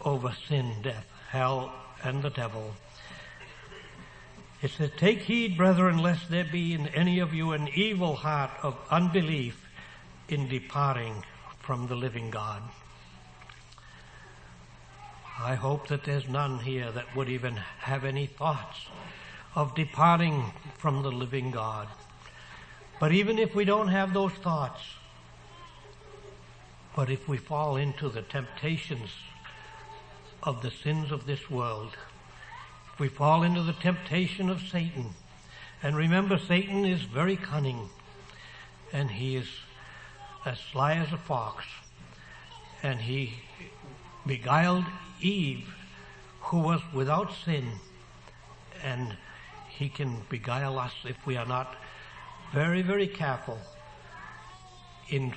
[0.00, 1.72] over sin, death, hell,
[2.02, 2.72] and the devil.
[4.62, 8.52] It says, Take heed, brethren, lest there be in any of you an evil heart
[8.62, 9.68] of unbelief
[10.28, 11.24] in departing
[11.58, 12.62] from the living God.
[15.38, 18.86] I hope that there's none here that would even have any thoughts
[19.56, 21.88] of departing from the living God.
[23.00, 24.80] But even if we don't have those thoughts,
[26.94, 29.10] but if we fall into the temptations
[30.42, 31.96] of the sins of this world,
[32.92, 35.14] if we fall into the temptation of Satan,
[35.82, 37.88] and remember Satan is very cunning,
[38.92, 39.48] and he is
[40.44, 41.64] as sly as a fox,
[42.82, 43.34] and he
[44.26, 44.84] beguiled
[45.20, 45.74] Eve,
[46.40, 47.72] who was without sin,
[48.82, 49.16] and
[49.68, 51.74] he can beguile us if we are not
[52.52, 53.58] very, very careful
[55.08, 55.32] in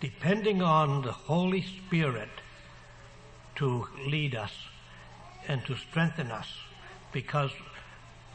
[0.00, 2.28] depending on the Holy Spirit
[3.56, 4.52] to lead us
[5.48, 6.48] and to strengthen us
[7.12, 7.50] because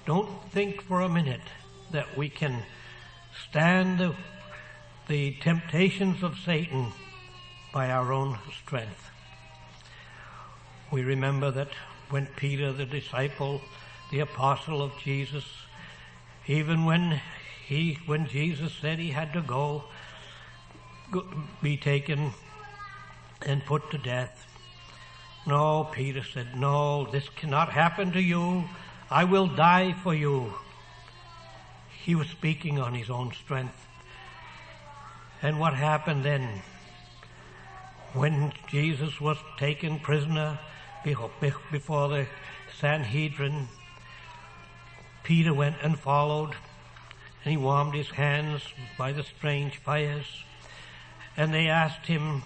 [0.05, 1.41] don't think for a minute
[1.91, 2.63] that we can
[3.49, 4.15] stand the,
[5.07, 6.87] the temptations of Satan
[7.73, 9.09] by our own strength.
[10.91, 11.69] We remember that
[12.09, 13.61] when Peter, the disciple,
[14.09, 15.45] the apostle of Jesus,
[16.47, 17.21] even when
[17.67, 19.83] he, when Jesus said he had to go, go
[21.61, 22.31] be taken
[23.45, 24.47] and put to death.
[25.45, 28.65] No, Peter said, no, this cannot happen to you.
[29.09, 30.53] I will die for you.
[32.03, 33.87] He was speaking on his own strength.
[35.41, 36.61] And what happened then?
[38.13, 40.59] When Jesus was taken prisoner,
[41.03, 42.27] before the
[42.79, 43.67] Sanhedrin.
[45.23, 46.55] Peter went and followed,
[47.43, 48.61] and he warmed his hands
[48.97, 50.43] by the strange fires.
[51.37, 52.43] And they asked him,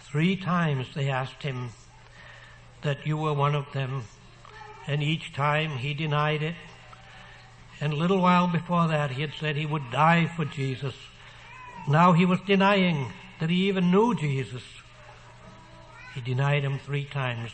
[0.00, 1.70] three times they asked him
[2.82, 4.04] that you were one of them.
[4.86, 6.56] And each time he denied it.
[7.80, 10.94] And a little while before that he had said he would die for Jesus.
[11.88, 14.62] Now he was denying that he even knew Jesus.
[16.14, 17.50] He denied him three times.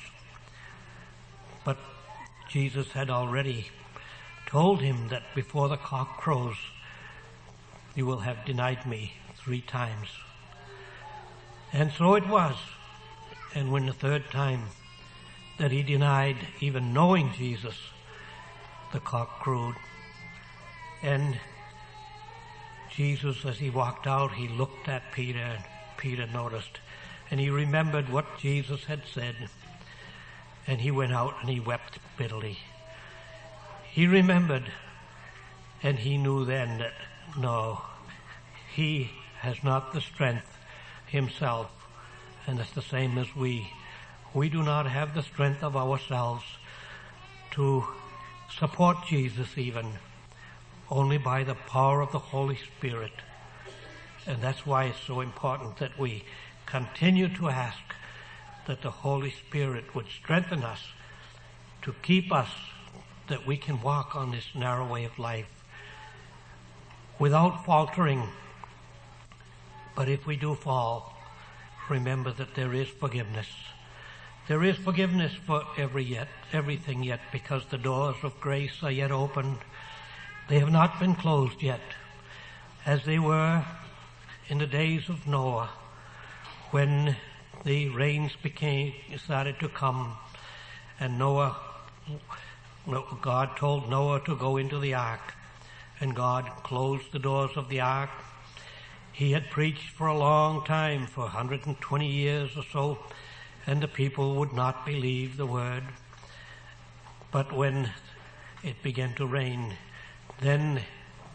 [1.64, 1.78] But
[2.48, 3.68] Jesus had already
[4.46, 6.56] told him that before the cock crows,
[7.94, 10.08] you will have denied me three times.
[11.76, 12.56] And so it was.
[13.54, 14.62] And when the third time
[15.58, 17.74] that he denied even knowing Jesus,
[18.94, 19.74] the cock crowed.
[21.02, 21.38] And
[22.90, 25.64] Jesus, as he walked out, he looked at Peter and
[25.98, 26.80] Peter noticed
[27.30, 29.34] and he remembered what Jesus had said
[30.66, 32.56] and he went out and he wept bitterly.
[33.90, 34.72] He remembered
[35.82, 36.94] and he knew then that
[37.38, 37.82] no,
[38.74, 39.10] he
[39.40, 40.55] has not the strength
[41.06, 41.70] himself
[42.46, 43.72] and it's the same as we.
[44.34, 46.44] We do not have the strength of ourselves
[47.52, 47.84] to
[48.58, 49.92] support Jesus even,
[50.90, 53.12] only by the power of the Holy Spirit.
[54.26, 56.24] And that's why it's so important that we
[56.66, 57.78] continue to ask
[58.66, 60.82] that the Holy Spirit would strengthen us
[61.82, 62.50] to keep us
[63.28, 65.46] that we can walk on this narrow way of life
[67.18, 68.28] without faltering.
[69.96, 71.16] But if we do fall,
[71.88, 73.48] remember that there is forgiveness.
[74.46, 79.10] There is forgiveness for every yet, everything yet, because the doors of grace are yet
[79.10, 79.58] open.
[80.48, 81.80] They have not been closed yet,
[82.84, 83.64] as they were
[84.48, 85.70] in the days of Noah,
[86.70, 87.16] when
[87.64, 90.12] the rains became, started to come,
[91.00, 91.56] and Noah,
[93.22, 95.34] God told Noah to go into the ark,
[95.98, 98.10] and God closed the doors of the ark,
[99.16, 102.98] he had preached for a long time, for 120 years or so,
[103.66, 105.82] and the people would not believe the word.
[107.32, 107.88] But when
[108.62, 109.72] it began to rain,
[110.42, 110.82] then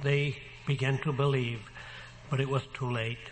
[0.04, 1.72] they began to believe,
[2.30, 3.32] but it was too late.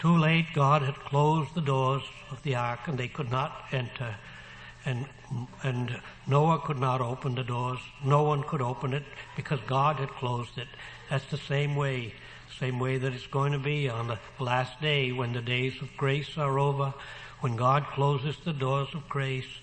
[0.00, 4.16] Too late, God had closed the doors of the ark and they could not enter.
[4.84, 5.06] And,
[5.62, 7.80] and Noah could not open the doors.
[8.04, 9.04] No one could open it
[9.34, 10.68] because God had closed it.
[11.08, 12.12] That's the same way
[12.58, 15.94] same way that it's going to be on the last day when the days of
[15.96, 16.94] grace are over,
[17.40, 19.60] when God closes the doors of grace.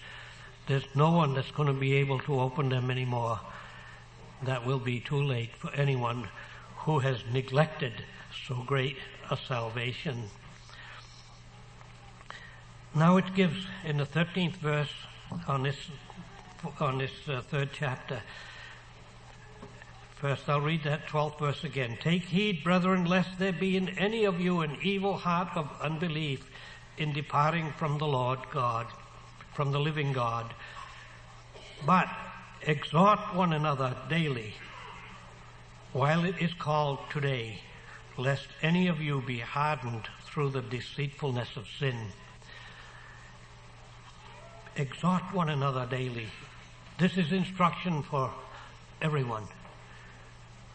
[0.68, 3.40] There's no one that's going to be able to open them anymore.
[4.44, 6.28] That will be too late for anyone
[6.78, 7.94] who has neglected
[8.48, 8.98] so great
[9.32, 10.26] a salvation.
[12.94, 14.94] Now it gives in the 13th verse
[15.48, 15.78] on this,
[16.80, 18.22] on this uh, third chapter,
[20.24, 21.98] First, I'll read that 12th verse again.
[22.00, 26.50] Take heed, brethren, lest there be in any of you an evil heart of unbelief
[26.98, 28.88] in departing from the Lord God,
[29.54, 30.54] from the living God.
[31.86, 32.08] But
[32.62, 34.54] exhort one another daily
[35.92, 37.60] while it is called today,
[38.18, 41.98] lest any of you be hardened through the deceitfulness of sin.
[44.78, 46.28] Exhort one another daily.
[46.98, 48.34] This is instruction for
[49.02, 49.44] everyone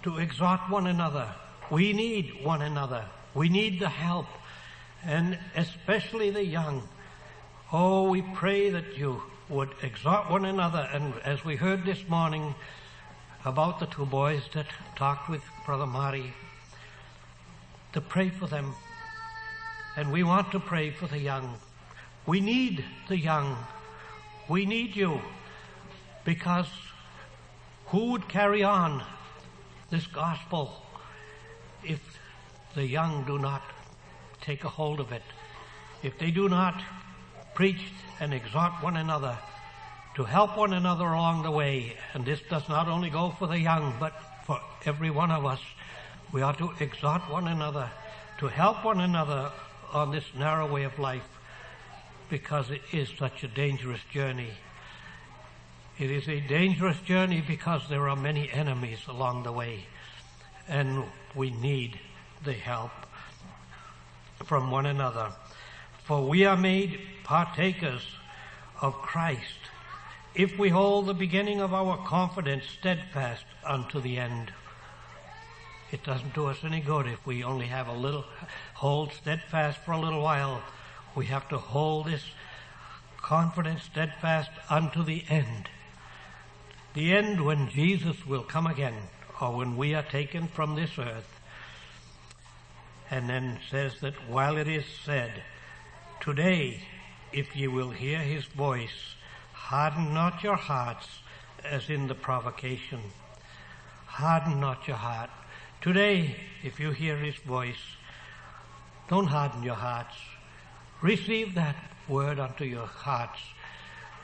[0.09, 1.35] to exhort one another.
[1.71, 3.05] We need one another.
[3.35, 4.27] We need the help.
[5.05, 6.83] And especially the young.
[7.71, 10.89] Oh, we pray that you would exhort one another.
[10.95, 12.55] And as we heard this morning
[13.45, 16.33] about the two boys that talked with Brother Marty,
[17.93, 18.75] to pray for them.
[19.95, 21.55] And we want to pray for the young.
[22.25, 23.59] We need the young.
[24.49, 25.21] We need you.
[26.25, 26.69] Because
[27.87, 29.03] who would carry on
[29.91, 30.83] this gospel
[31.85, 32.01] if
[32.75, 33.63] the young do not
[34.41, 35.23] take a hold of it,
[36.03, 36.81] if they do not
[37.55, 39.39] preach and exhort one another
[40.15, 43.59] to help one another along the way, and this does not only go for the
[43.59, 44.13] young, but
[44.45, 45.61] for every one of us,
[46.33, 47.89] we are to exhort one another,
[48.39, 49.53] to help one another
[49.93, 51.29] on this narrow way of life,
[52.29, 54.51] because it is such a dangerous journey.
[55.99, 59.87] It is a dangerous journey because there are many enemies along the way
[60.69, 61.03] and
[61.35, 61.99] we need
[62.45, 62.93] the help
[64.45, 65.33] from one another.
[66.05, 68.07] For we are made partakers
[68.81, 69.43] of Christ
[70.37, 74.53] if we hold the beginning of our confidence steadfast unto the end.
[75.91, 78.25] It doesn't do us any good if we only have a little,
[78.75, 80.63] hold steadfast for a little while.
[81.17, 82.23] We have to hold this
[83.21, 85.69] confidence steadfast unto the end
[86.99, 88.97] the end when Jesus will come again
[89.41, 91.41] or when we are taken from this earth.
[93.09, 95.31] And then says that while it is said,
[96.21, 96.83] today,
[97.33, 99.15] if ye will hear his voice,
[99.53, 101.07] harden not your hearts
[101.65, 103.01] as in the provocation.
[104.07, 105.31] Harden not your heart.
[105.81, 106.35] Today,
[106.65, 107.95] if you hear his voice,
[109.09, 110.17] don't harden your hearts.
[111.01, 111.77] Receive that
[112.09, 113.39] word unto your hearts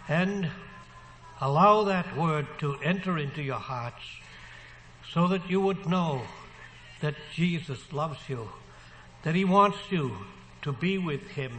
[0.09, 0.51] and
[1.41, 4.05] allow that word to enter into your hearts
[5.12, 6.22] so that you would know
[7.01, 8.49] that Jesus loves you,
[9.22, 10.16] that he wants you
[10.62, 11.53] to be with him.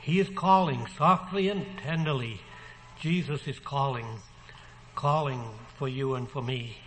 [0.00, 2.40] He is calling softly and tenderly.
[3.00, 4.06] Jesus is calling,
[4.94, 5.42] calling
[5.78, 6.78] for you and for me.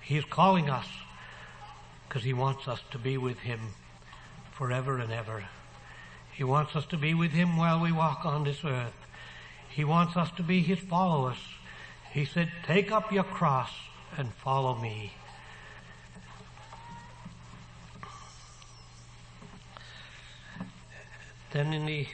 [0.00, 0.86] He is calling us
[2.08, 3.60] because he wants us to be with him
[4.52, 5.44] forever and ever.
[6.32, 8.94] He wants us to be with him while we walk on this earth.
[9.74, 11.38] He wants us to be his followers.
[12.12, 13.70] He said, take up your cross
[14.18, 15.12] and follow me.
[21.52, 22.06] Then in the,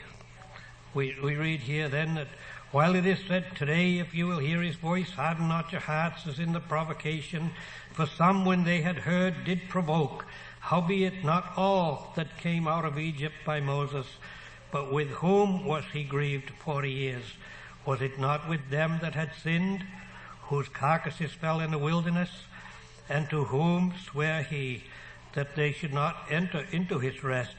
[0.93, 2.27] we, we read here then that
[2.71, 6.27] while it is said, today if you will hear his voice, harden not your hearts
[6.27, 7.51] as in the provocation,
[7.93, 10.25] for some when they had heard did provoke,
[10.59, 14.05] howbeit not all that came out of Egypt by Moses,
[14.71, 17.23] but with whom was he grieved forty years?
[17.85, 19.83] Was it not with them that had sinned,
[20.43, 22.29] whose carcasses fell in the wilderness,
[23.07, 24.83] and to whom sware he
[25.33, 27.55] that they should not enter into his rest,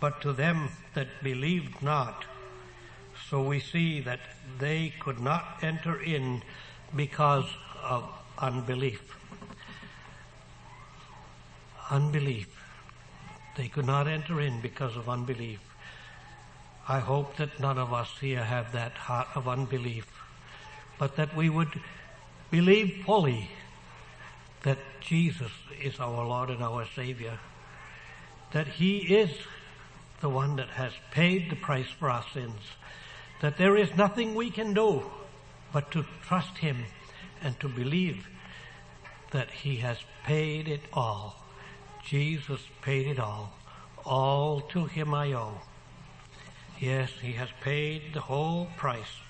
[0.00, 2.24] but to them that believed not?
[3.28, 4.20] So we see that
[4.58, 6.42] they could not enter in
[6.96, 7.46] because
[7.82, 9.02] of unbelief.
[11.90, 12.48] Unbelief.
[13.56, 15.60] They could not enter in because of unbelief.
[16.90, 20.10] I hope that none of us here have that heart of unbelief,
[20.98, 21.78] but that we would
[22.50, 23.50] believe fully
[24.62, 27.38] that Jesus is our Lord and our Savior,
[28.52, 29.30] that He is
[30.22, 32.60] the one that has paid the price for our sins,
[33.42, 35.02] that there is nothing we can do
[35.74, 36.84] but to trust Him
[37.42, 38.26] and to believe
[39.30, 41.36] that He has paid it all.
[42.02, 43.52] Jesus paid it all.
[44.06, 45.60] All to Him I owe.
[46.80, 49.20] Yes, He has paid the whole price.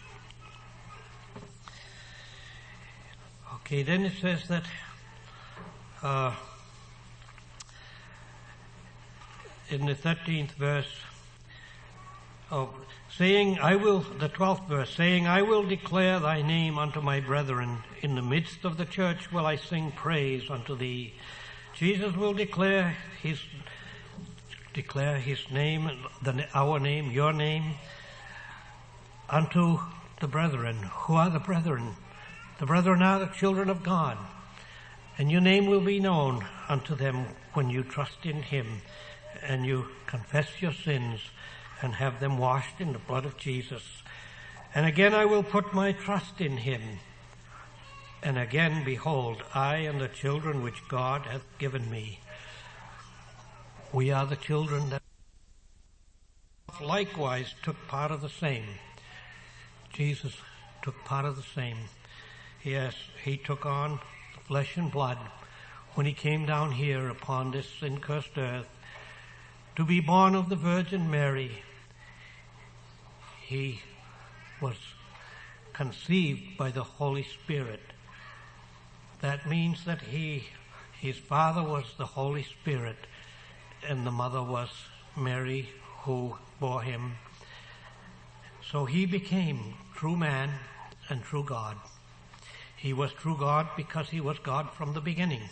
[3.55, 4.65] Okay, then it says that
[6.03, 6.35] uh,
[9.71, 11.01] in the 13th verse
[12.51, 12.71] of
[13.17, 17.79] saying, I will, the 12th verse, saying, I will declare thy name unto my brethren.
[18.03, 21.15] In the midst of the church will I sing praise unto thee.
[21.75, 23.41] Jesus will declare his,
[24.79, 25.91] declare his name,
[26.23, 27.75] the, our name, your name,
[29.29, 29.81] unto
[30.21, 30.77] the brethren.
[31.03, 31.97] Who are the brethren?
[32.61, 34.17] The brethren are the children of God.
[35.19, 38.83] And your name will be known unto them when you trust in him
[39.43, 41.23] and you confess your sins
[41.83, 43.83] and have them washed in the blood of Jesus.
[44.77, 46.83] And again I will put my trust in him.
[48.23, 52.21] And again, behold, I and the children which God hath given me.
[53.93, 55.03] We are the children that
[56.83, 58.65] likewise took part of the same.
[59.93, 60.35] Jesus
[60.83, 61.79] took part of the same.
[62.63, 64.01] Yes, he took on
[64.47, 65.19] flesh and blood
[65.95, 68.69] when he came down here upon this sin-cursed earth
[69.77, 71.63] to be born of the Virgin Mary
[73.49, 73.81] he
[74.61, 74.77] was
[75.73, 77.81] conceived by the Holy Spirit.
[79.23, 80.45] That means that he,
[81.01, 82.99] his father was the Holy Spirit
[83.87, 84.69] and the mother was
[85.17, 85.69] Mary
[86.03, 87.17] who bore him.
[88.71, 90.51] So he became true man
[91.09, 91.77] and true God.
[92.77, 95.49] He was true God because he was God from the beginning.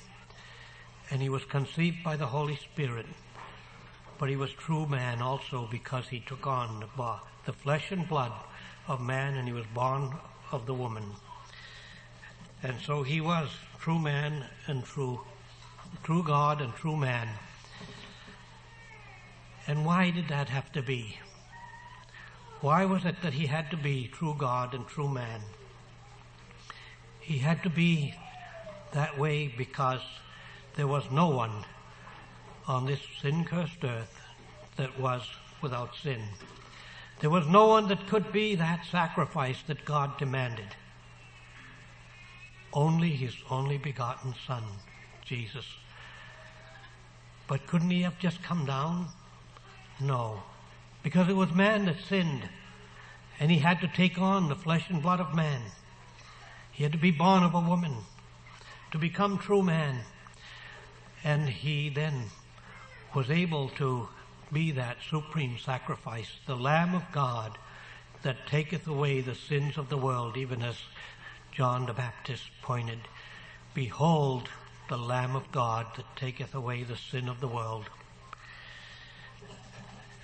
[1.11, 3.07] And he was conceived by the Holy Spirit.
[4.19, 6.85] But he was true man also because he took on
[7.45, 8.33] the flesh and blood
[8.89, 10.15] of man and he was born
[10.53, 11.05] of the woman.
[12.63, 13.49] And so he was
[13.79, 15.21] true man and true,
[16.03, 17.29] true God and true man.
[19.67, 21.19] And why did that have to be?
[22.61, 25.41] Why was it that he had to be true God and true man?
[27.21, 28.15] He had to be
[28.93, 30.01] that way because
[30.77, 31.65] there was no one
[32.69, 34.21] on this sin-cursed earth
[34.77, 35.23] that was
[35.61, 36.23] without sin.
[37.21, 40.77] There was no one that could be that sacrifice that God demanded.
[42.73, 44.63] Only his only begotten son,
[45.25, 45.67] Jesus.
[47.49, 49.09] But couldn't he have just come down?
[50.01, 50.43] No.
[51.03, 52.49] Because it was man that sinned.
[53.39, 55.61] And he had to take on the flesh and blood of man.
[56.73, 57.95] He had to be born of a woman
[58.93, 60.01] to become true man.
[61.25, 62.25] And he then
[63.15, 64.09] was able to
[64.53, 67.59] be that supreme sacrifice, the Lamb of God
[68.23, 70.77] that taketh away the sins of the world, even as
[71.53, 72.99] John the Baptist pointed,
[73.75, 74.49] Behold
[74.89, 77.89] the Lamb of God that taketh away the sin of the world.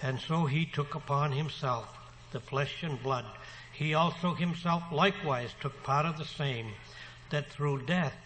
[0.03, 1.96] And so he took upon himself
[2.32, 3.24] the flesh and blood,
[3.72, 6.72] he also himself likewise took part of the same,
[7.30, 8.16] that through death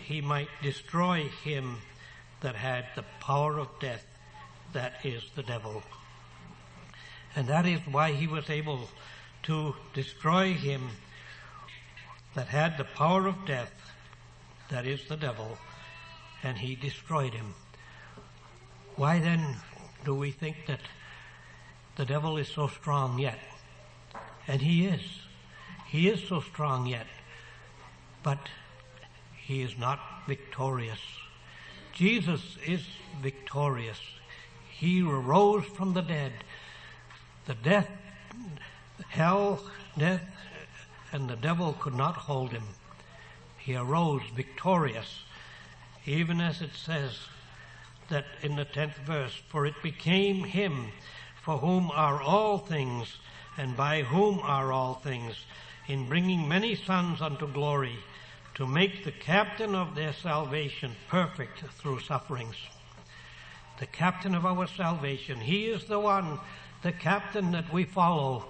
[0.00, 1.78] he might destroy him
[2.40, 4.06] that had the power of death,
[4.72, 5.82] that is the devil.
[7.36, 8.88] And that is why he was able
[9.44, 10.88] to destroy him
[12.34, 13.72] that had the power of death,
[14.70, 15.58] that is the devil,
[16.42, 17.54] and he destroyed him.
[18.96, 19.56] Why then
[20.04, 20.80] do we think that
[21.96, 23.38] the devil is so strong yet?
[24.46, 25.02] And he is.
[25.88, 27.06] He is so strong yet.
[28.22, 28.38] But
[29.36, 31.00] he is not victorious.
[31.92, 32.80] Jesus is
[33.20, 34.00] victorious.
[34.70, 36.32] He arose from the dead.
[37.46, 37.90] The death,
[39.08, 39.62] hell,
[39.98, 40.22] death,
[41.12, 42.64] and the devil could not hold him.
[43.58, 45.22] He arose victorious,
[46.06, 47.18] even as it says
[48.08, 50.88] that in the tenth verse, for it became him
[51.42, 53.16] for whom are all things,
[53.58, 55.34] and by whom are all things,
[55.88, 57.98] in bringing many sons unto glory,
[58.54, 62.56] to make the captain of their salvation perfect through sufferings.
[63.78, 66.38] The captain of our salvation, he is the one,
[66.82, 68.44] the captain that we follow.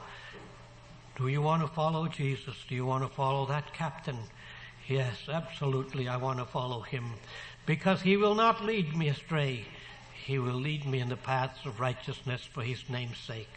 [1.16, 2.56] Do you want to follow Jesus?
[2.68, 4.18] Do you want to follow that captain?
[4.88, 7.12] Yes, absolutely, I want to follow him
[7.66, 9.64] because he will not lead me astray.
[10.24, 13.48] He will lead me in the paths of righteousness for his name's sake.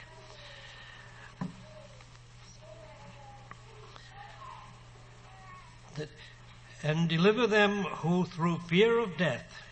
[6.86, 9.63] and deliver them who through fear of death,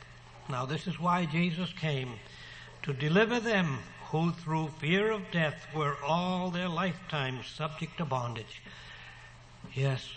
[0.49, 2.13] now this is why Jesus came,
[2.81, 8.63] to deliver them who through fear of death were all their lifetime subject to bondage.
[9.75, 10.09] Yes,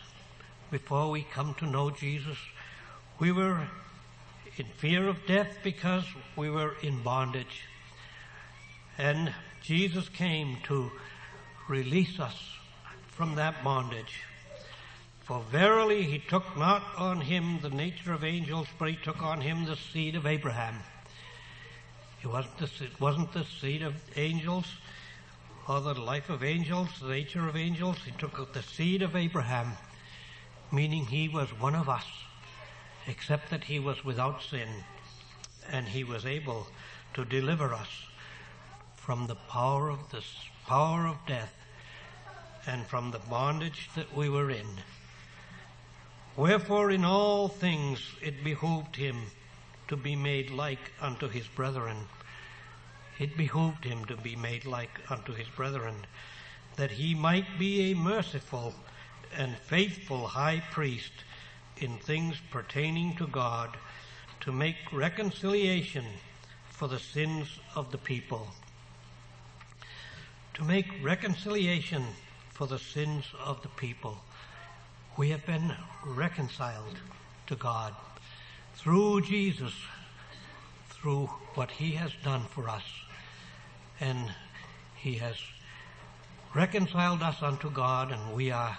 [0.71, 2.39] before we come to know Jesus,
[3.19, 3.69] we were
[4.59, 6.05] in fear of death because
[6.35, 7.63] we were in bondage.
[8.99, 9.33] And
[9.63, 10.91] Jesus came to
[11.69, 12.37] release us
[13.09, 14.23] from that bondage.
[15.25, 19.41] For verily he took not on him the nature of angels, but he took on
[19.41, 20.77] him the seed of Abraham.
[22.23, 24.67] It wasn't the, it wasn't the seed of angels
[25.69, 27.99] or the life of angels, the nature of angels.
[28.05, 29.73] He took the seed of Abraham,
[30.73, 32.07] meaning he was one of us
[33.07, 34.69] except that he was without sin
[35.71, 36.67] and he was able
[37.15, 37.89] to deliver us
[38.97, 40.23] from the power of the
[40.67, 41.55] power of death
[42.67, 44.67] and from the bondage that we were in.
[46.37, 49.17] Wherefore in all things it behooved him
[49.89, 51.97] to be made like unto his brethren.
[53.19, 55.95] It behooved him to be made like unto his brethren,
[56.77, 58.75] that he might be a merciful
[59.35, 61.13] and faithful high priest
[61.79, 63.77] in things pertaining to God
[64.41, 66.05] to make reconciliation
[66.71, 68.49] for the sins of the people.
[70.55, 72.05] To make reconciliation
[72.51, 74.19] for the sins of the people.
[75.17, 75.75] We have been
[76.05, 76.99] reconciled
[77.47, 77.95] to God
[78.75, 79.75] through Jesus,
[80.89, 82.85] through what He has done for us.
[84.01, 84.31] And
[84.97, 85.37] He has
[86.55, 88.79] reconciled us unto God and we are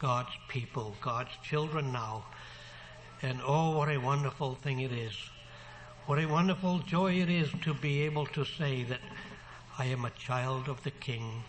[0.00, 2.24] God's people, God's children now.
[3.20, 5.12] And oh, what a wonderful thing it is.
[6.06, 9.00] What a wonderful joy it is to be able to say that
[9.78, 11.44] I am a child of the King,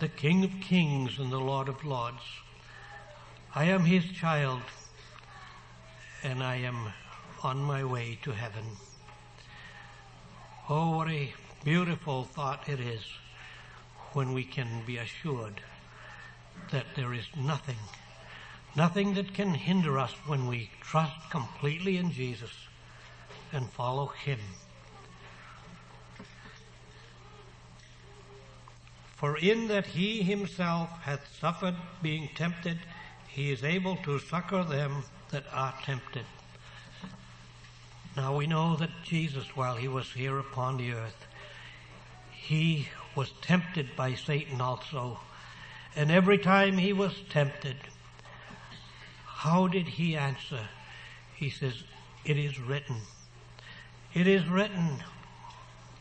[0.00, 2.22] the King of kings and the Lord of lords.
[3.54, 4.60] I am his child
[6.22, 6.92] and I am
[7.42, 8.64] on my way to heaven.
[10.68, 11.32] Oh, what a
[11.64, 13.02] beautiful thought it is
[14.12, 15.62] when we can be assured
[16.70, 17.76] that there is nothing,
[18.74, 22.52] nothing that can hinder us when we trust completely in Jesus
[23.52, 24.38] and follow Him.
[29.16, 32.78] For in that He Himself hath suffered being tempted,
[33.28, 36.24] He is able to succor them that are tempted.
[38.16, 41.26] Now we know that Jesus, while He was here upon the earth,
[42.32, 45.20] He was tempted by Satan also
[45.94, 47.76] and every time he was tempted,
[49.24, 50.60] how did he answer?
[51.34, 51.82] He says,
[52.24, 52.96] It is written.
[54.14, 55.02] It is written.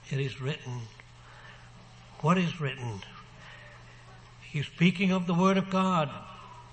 [0.09, 0.81] It is written.
[2.21, 3.01] What is written?
[4.41, 6.09] He's speaking of the Word of God,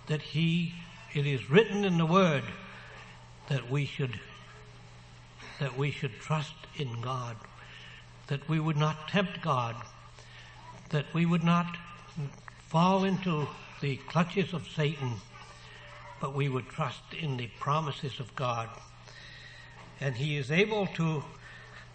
[0.08, 0.74] that he,
[1.14, 2.42] it is written in the Word
[3.48, 4.20] that we should,
[5.58, 7.36] that we should trust in God,
[8.26, 9.76] that we would not tempt God,
[10.90, 11.76] that we would not
[12.68, 13.48] fall into
[13.80, 15.14] the clutches of Satan,
[16.20, 18.68] but we would trust in the promises of God.
[20.00, 21.24] And he is able to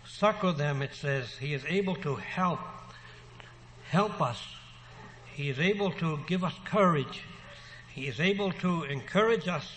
[0.07, 1.37] succor them, it says.
[1.37, 2.59] He is able to help,
[3.89, 4.41] help us
[5.35, 7.23] He is able to give us courage.
[7.93, 9.67] He is able to encourage us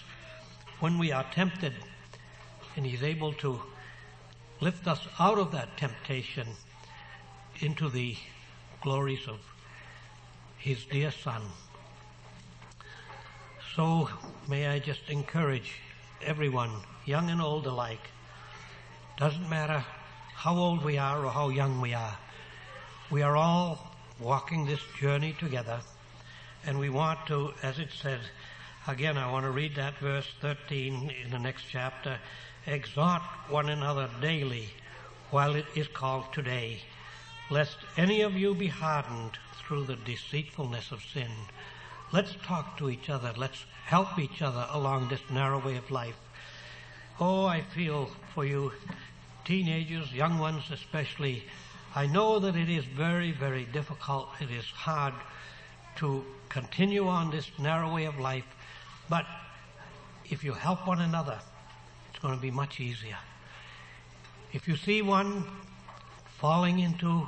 [0.81, 1.73] when we are tempted.
[2.77, 3.61] And He's able to
[4.61, 6.49] lift us out of that temptation
[7.61, 8.17] into the
[8.83, 9.39] glories of
[10.67, 11.43] His dear Son.
[13.77, 14.09] So
[14.49, 15.75] may I just encourage
[16.21, 16.73] everyone,
[17.05, 18.11] young and old alike,
[19.17, 19.85] doesn't matter
[20.35, 22.19] how old we are or how young we are,
[23.13, 23.79] we are all
[24.19, 25.79] walking this journey together
[26.65, 28.23] and we want to, as it says,
[28.89, 32.19] again I want to read that verse 13 in the next chapter,
[32.67, 34.71] exhort one another daily
[35.31, 36.81] while it is called today,
[37.51, 41.31] lest any of you be hardened through the deceitfulness of sin.
[42.13, 43.33] Let's talk to each other.
[43.37, 46.17] Let's help each other along this narrow way of life.
[47.19, 48.73] Oh, I feel for you,
[49.45, 51.45] teenagers, young ones especially.
[51.95, 54.29] I know that it is very, very difficult.
[54.41, 55.15] It is hard
[55.97, 58.45] to continue on this narrow way of life.
[59.09, 59.25] But
[60.29, 61.39] if you help one another,
[62.11, 63.19] it's going to be much easier.
[64.53, 65.45] If you see one
[66.39, 67.27] falling into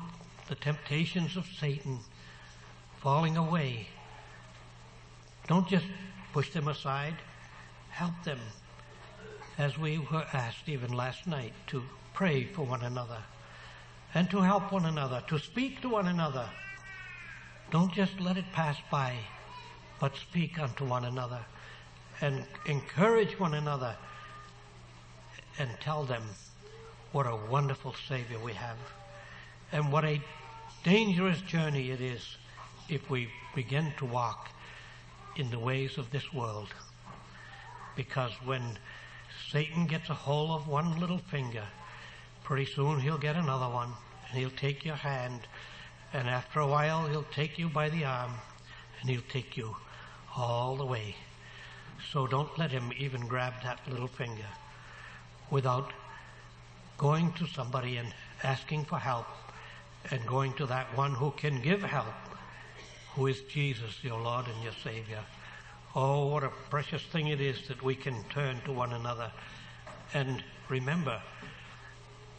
[0.48, 1.98] the temptations of Satan,
[3.00, 3.88] falling away,
[5.46, 5.86] don't just
[6.32, 7.14] push them aside.
[7.90, 8.38] Help them
[9.56, 11.82] as we were asked even last night to
[12.12, 13.18] pray for one another
[14.14, 16.48] and to help one another, to speak to one another.
[17.70, 19.16] Don't just let it pass by,
[20.00, 21.40] but speak unto one another
[22.20, 23.96] and encourage one another
[25.59, 26.22] and tell them
[27.12, 28.76] what a wonderful Savior we have
[29.73, 30.21] and what a
[30.83, 32.37] dangerous journey it is
[32.89, 34.49] if we begin to walk
[35.37, 36.69] in the ways of this world.
[37.97, 38.79] Because when
[39.51, 41.64] Satan gets a hold of one little finger,
[42.45, 43.91] pretty soon he'll get another one
[44.29, 45.41] and he'll take your hand
[46.12, 48.33] and after a while he'll take you by the arm
[49.01, 49.77] and he'll take you
[50.37, 51.14] all the way.
[52.12, 54.47] So don't let him even grab that little finger
[55.51, 55.93] without
[56.97, 59.27] going to somebody and asking for help
[60.11, 62.14] and going to that one who can give help
[63.18, 65.24] who is Jesus, your Lord and your Savior.
[65.96, 69.32] Oh, what a precious thing it is that we can turn to one another
[70.14, 71.20] and remember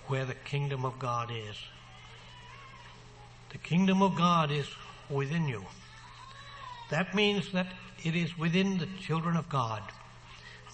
[0.08, 1.58] where the kingdom of God is.
[3.50, 4.68] The kingdom of God is
[5.10, 5.66] within you.
[6.92, 7.68] That means that
[8.06, 9.84] it is within the children of God.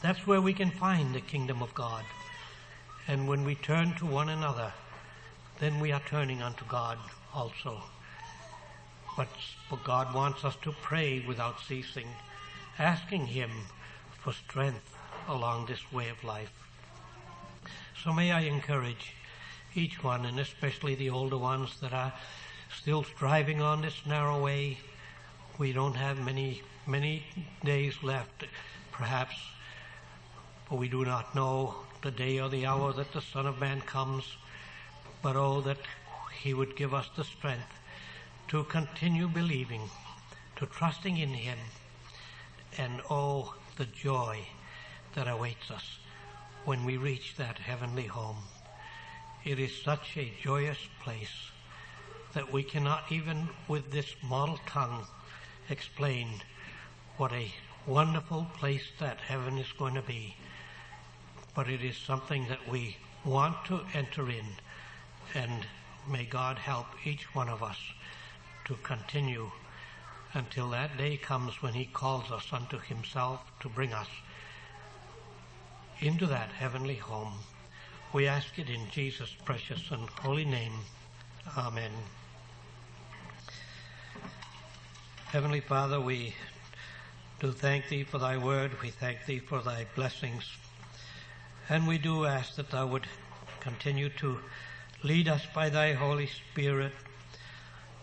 [0.03, 2.05] That's where we can find the kingdom of God.
[3.07, 4.71] And when we turn to one another,
[5.59, 6.97] then we are turning unto God
[7.33, 7.81] also.
[9.15, 9.29] But,
[9.69, 12.07] but God wants us to pray without ceasing,
[12.77, 13.49] asking Him
[14.19, 14.95] for strength
[15.27, 16.51] along this way of life.
[18.03, 19.13] So may I encourage
[19.73, 22.13] each one, and especially the older ones that are
[22.77, 24.77] still striving on this narrow way.
[25.57, 27.23] We don't have many, many
[27.63, 28.45] days left,
[28.91, 29.35] perhaps,
[30.67, 33.81] for we do not know the day or the hour that the Son of Man
[33.81, 34.23] comes.
[35.25, 35.79] But oh, that
[36.39, 37.79] He would give us the strength
[38.49, 39.89] to continue believing,
[40.57, 41.57] to trusting in Him,
[42.77, 44.45] and oh, the joy
[45.15, 45.97] that awaits us
[46.65, 48.37] when we reach that heavenly home.
[49.43, 51.49] It is such a joyous place
[52.35, 55.07] that we cannot even with this model tongue
[55.71, 56.43] explain
[57.17, 57.51] what a
[57.87, 60.35] wonderful place that heaven is going to be.
[61.55, 64.45] But it is something that we want to enter in
[65.33, 65.65] and
[66.09, 67.77] may God help each one of us
[68.65, 69.51] to continue
[70.33, 74.07] until that day comes when he calls us unto himself to bring us
[75.99, 77.33] into that heavenly home.
[78.13, 80.73] We ask it in Jesus' precious and holy name.
[81.57, 81.91] Amen.
[85.27, 86.33] Heavenly Father, we
[87.39, 88.71] do thank thee for thy word.
[88.81, 90.45] We thank thee for thy blessings.
[91.67, 93.07] And we do ask that thou would
[93.59, 94.39] continue to
[95.05, 96.91] lead us by thy Holy Spirit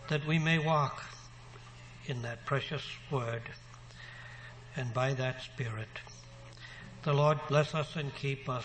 [0.07, 1.03] that we may walk
[2.05, 3.41] in that precious word
[4.77, 5.89] and by that Spirit.
[7.03, 8.63] The Lord bless us and keep us.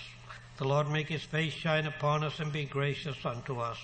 [0.56, 3.78] The Lord make his face shine upon us and be gracious unto us.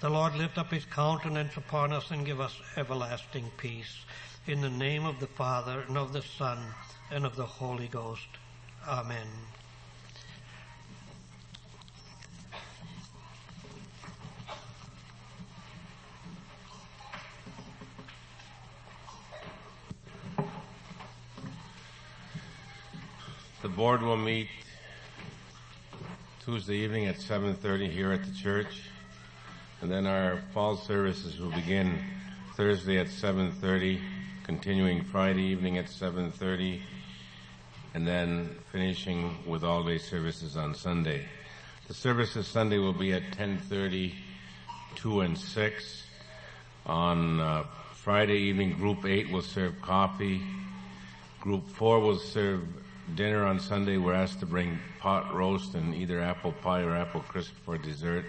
[0.00, 4.04] The Lord lift up his countenance upon us and give us everlasting peace.
[4.46, 6.58] In the name of the Father and of the Son
[7.10, 8.28] and of the Holy Ghost.
[8.86, 9.26] Amen.
[23.76, 24.48] Board will meet
[26.42, 28.84] Tuesday evening at 7.30 here at the church.
[29.82, 31.98] And then our fall services will begin
[32.56, 34.00] Thursday at 7.30,
[34.44, 36.80] continuing Friday evening at 7.30,
[37.92, 41.26] and then finishing with all-day services on Sunday.
[41.86, 44.14] The services Sunday will be at 10.30,
[44.94, 46.02] 2 and 6.
[46.86, 50.40] On uh, Friday evening, Group 8 will serve coffee.
[51.42, 52.62] Group 4 will serve
[53.14, 53.96] dinner on Sunday.
[53.96, 58.24] We're asked to bring pot roast and either apple pie or apple crisp for dessert.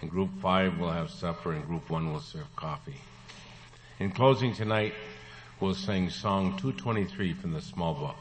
[0.00, 3.00] And Group 5 will have supper and Group 1 will serve coffee.
[3.98, 4.94] In closing tonight,
[5.60, 8.16] we'll sing Song 223 from the Small Book.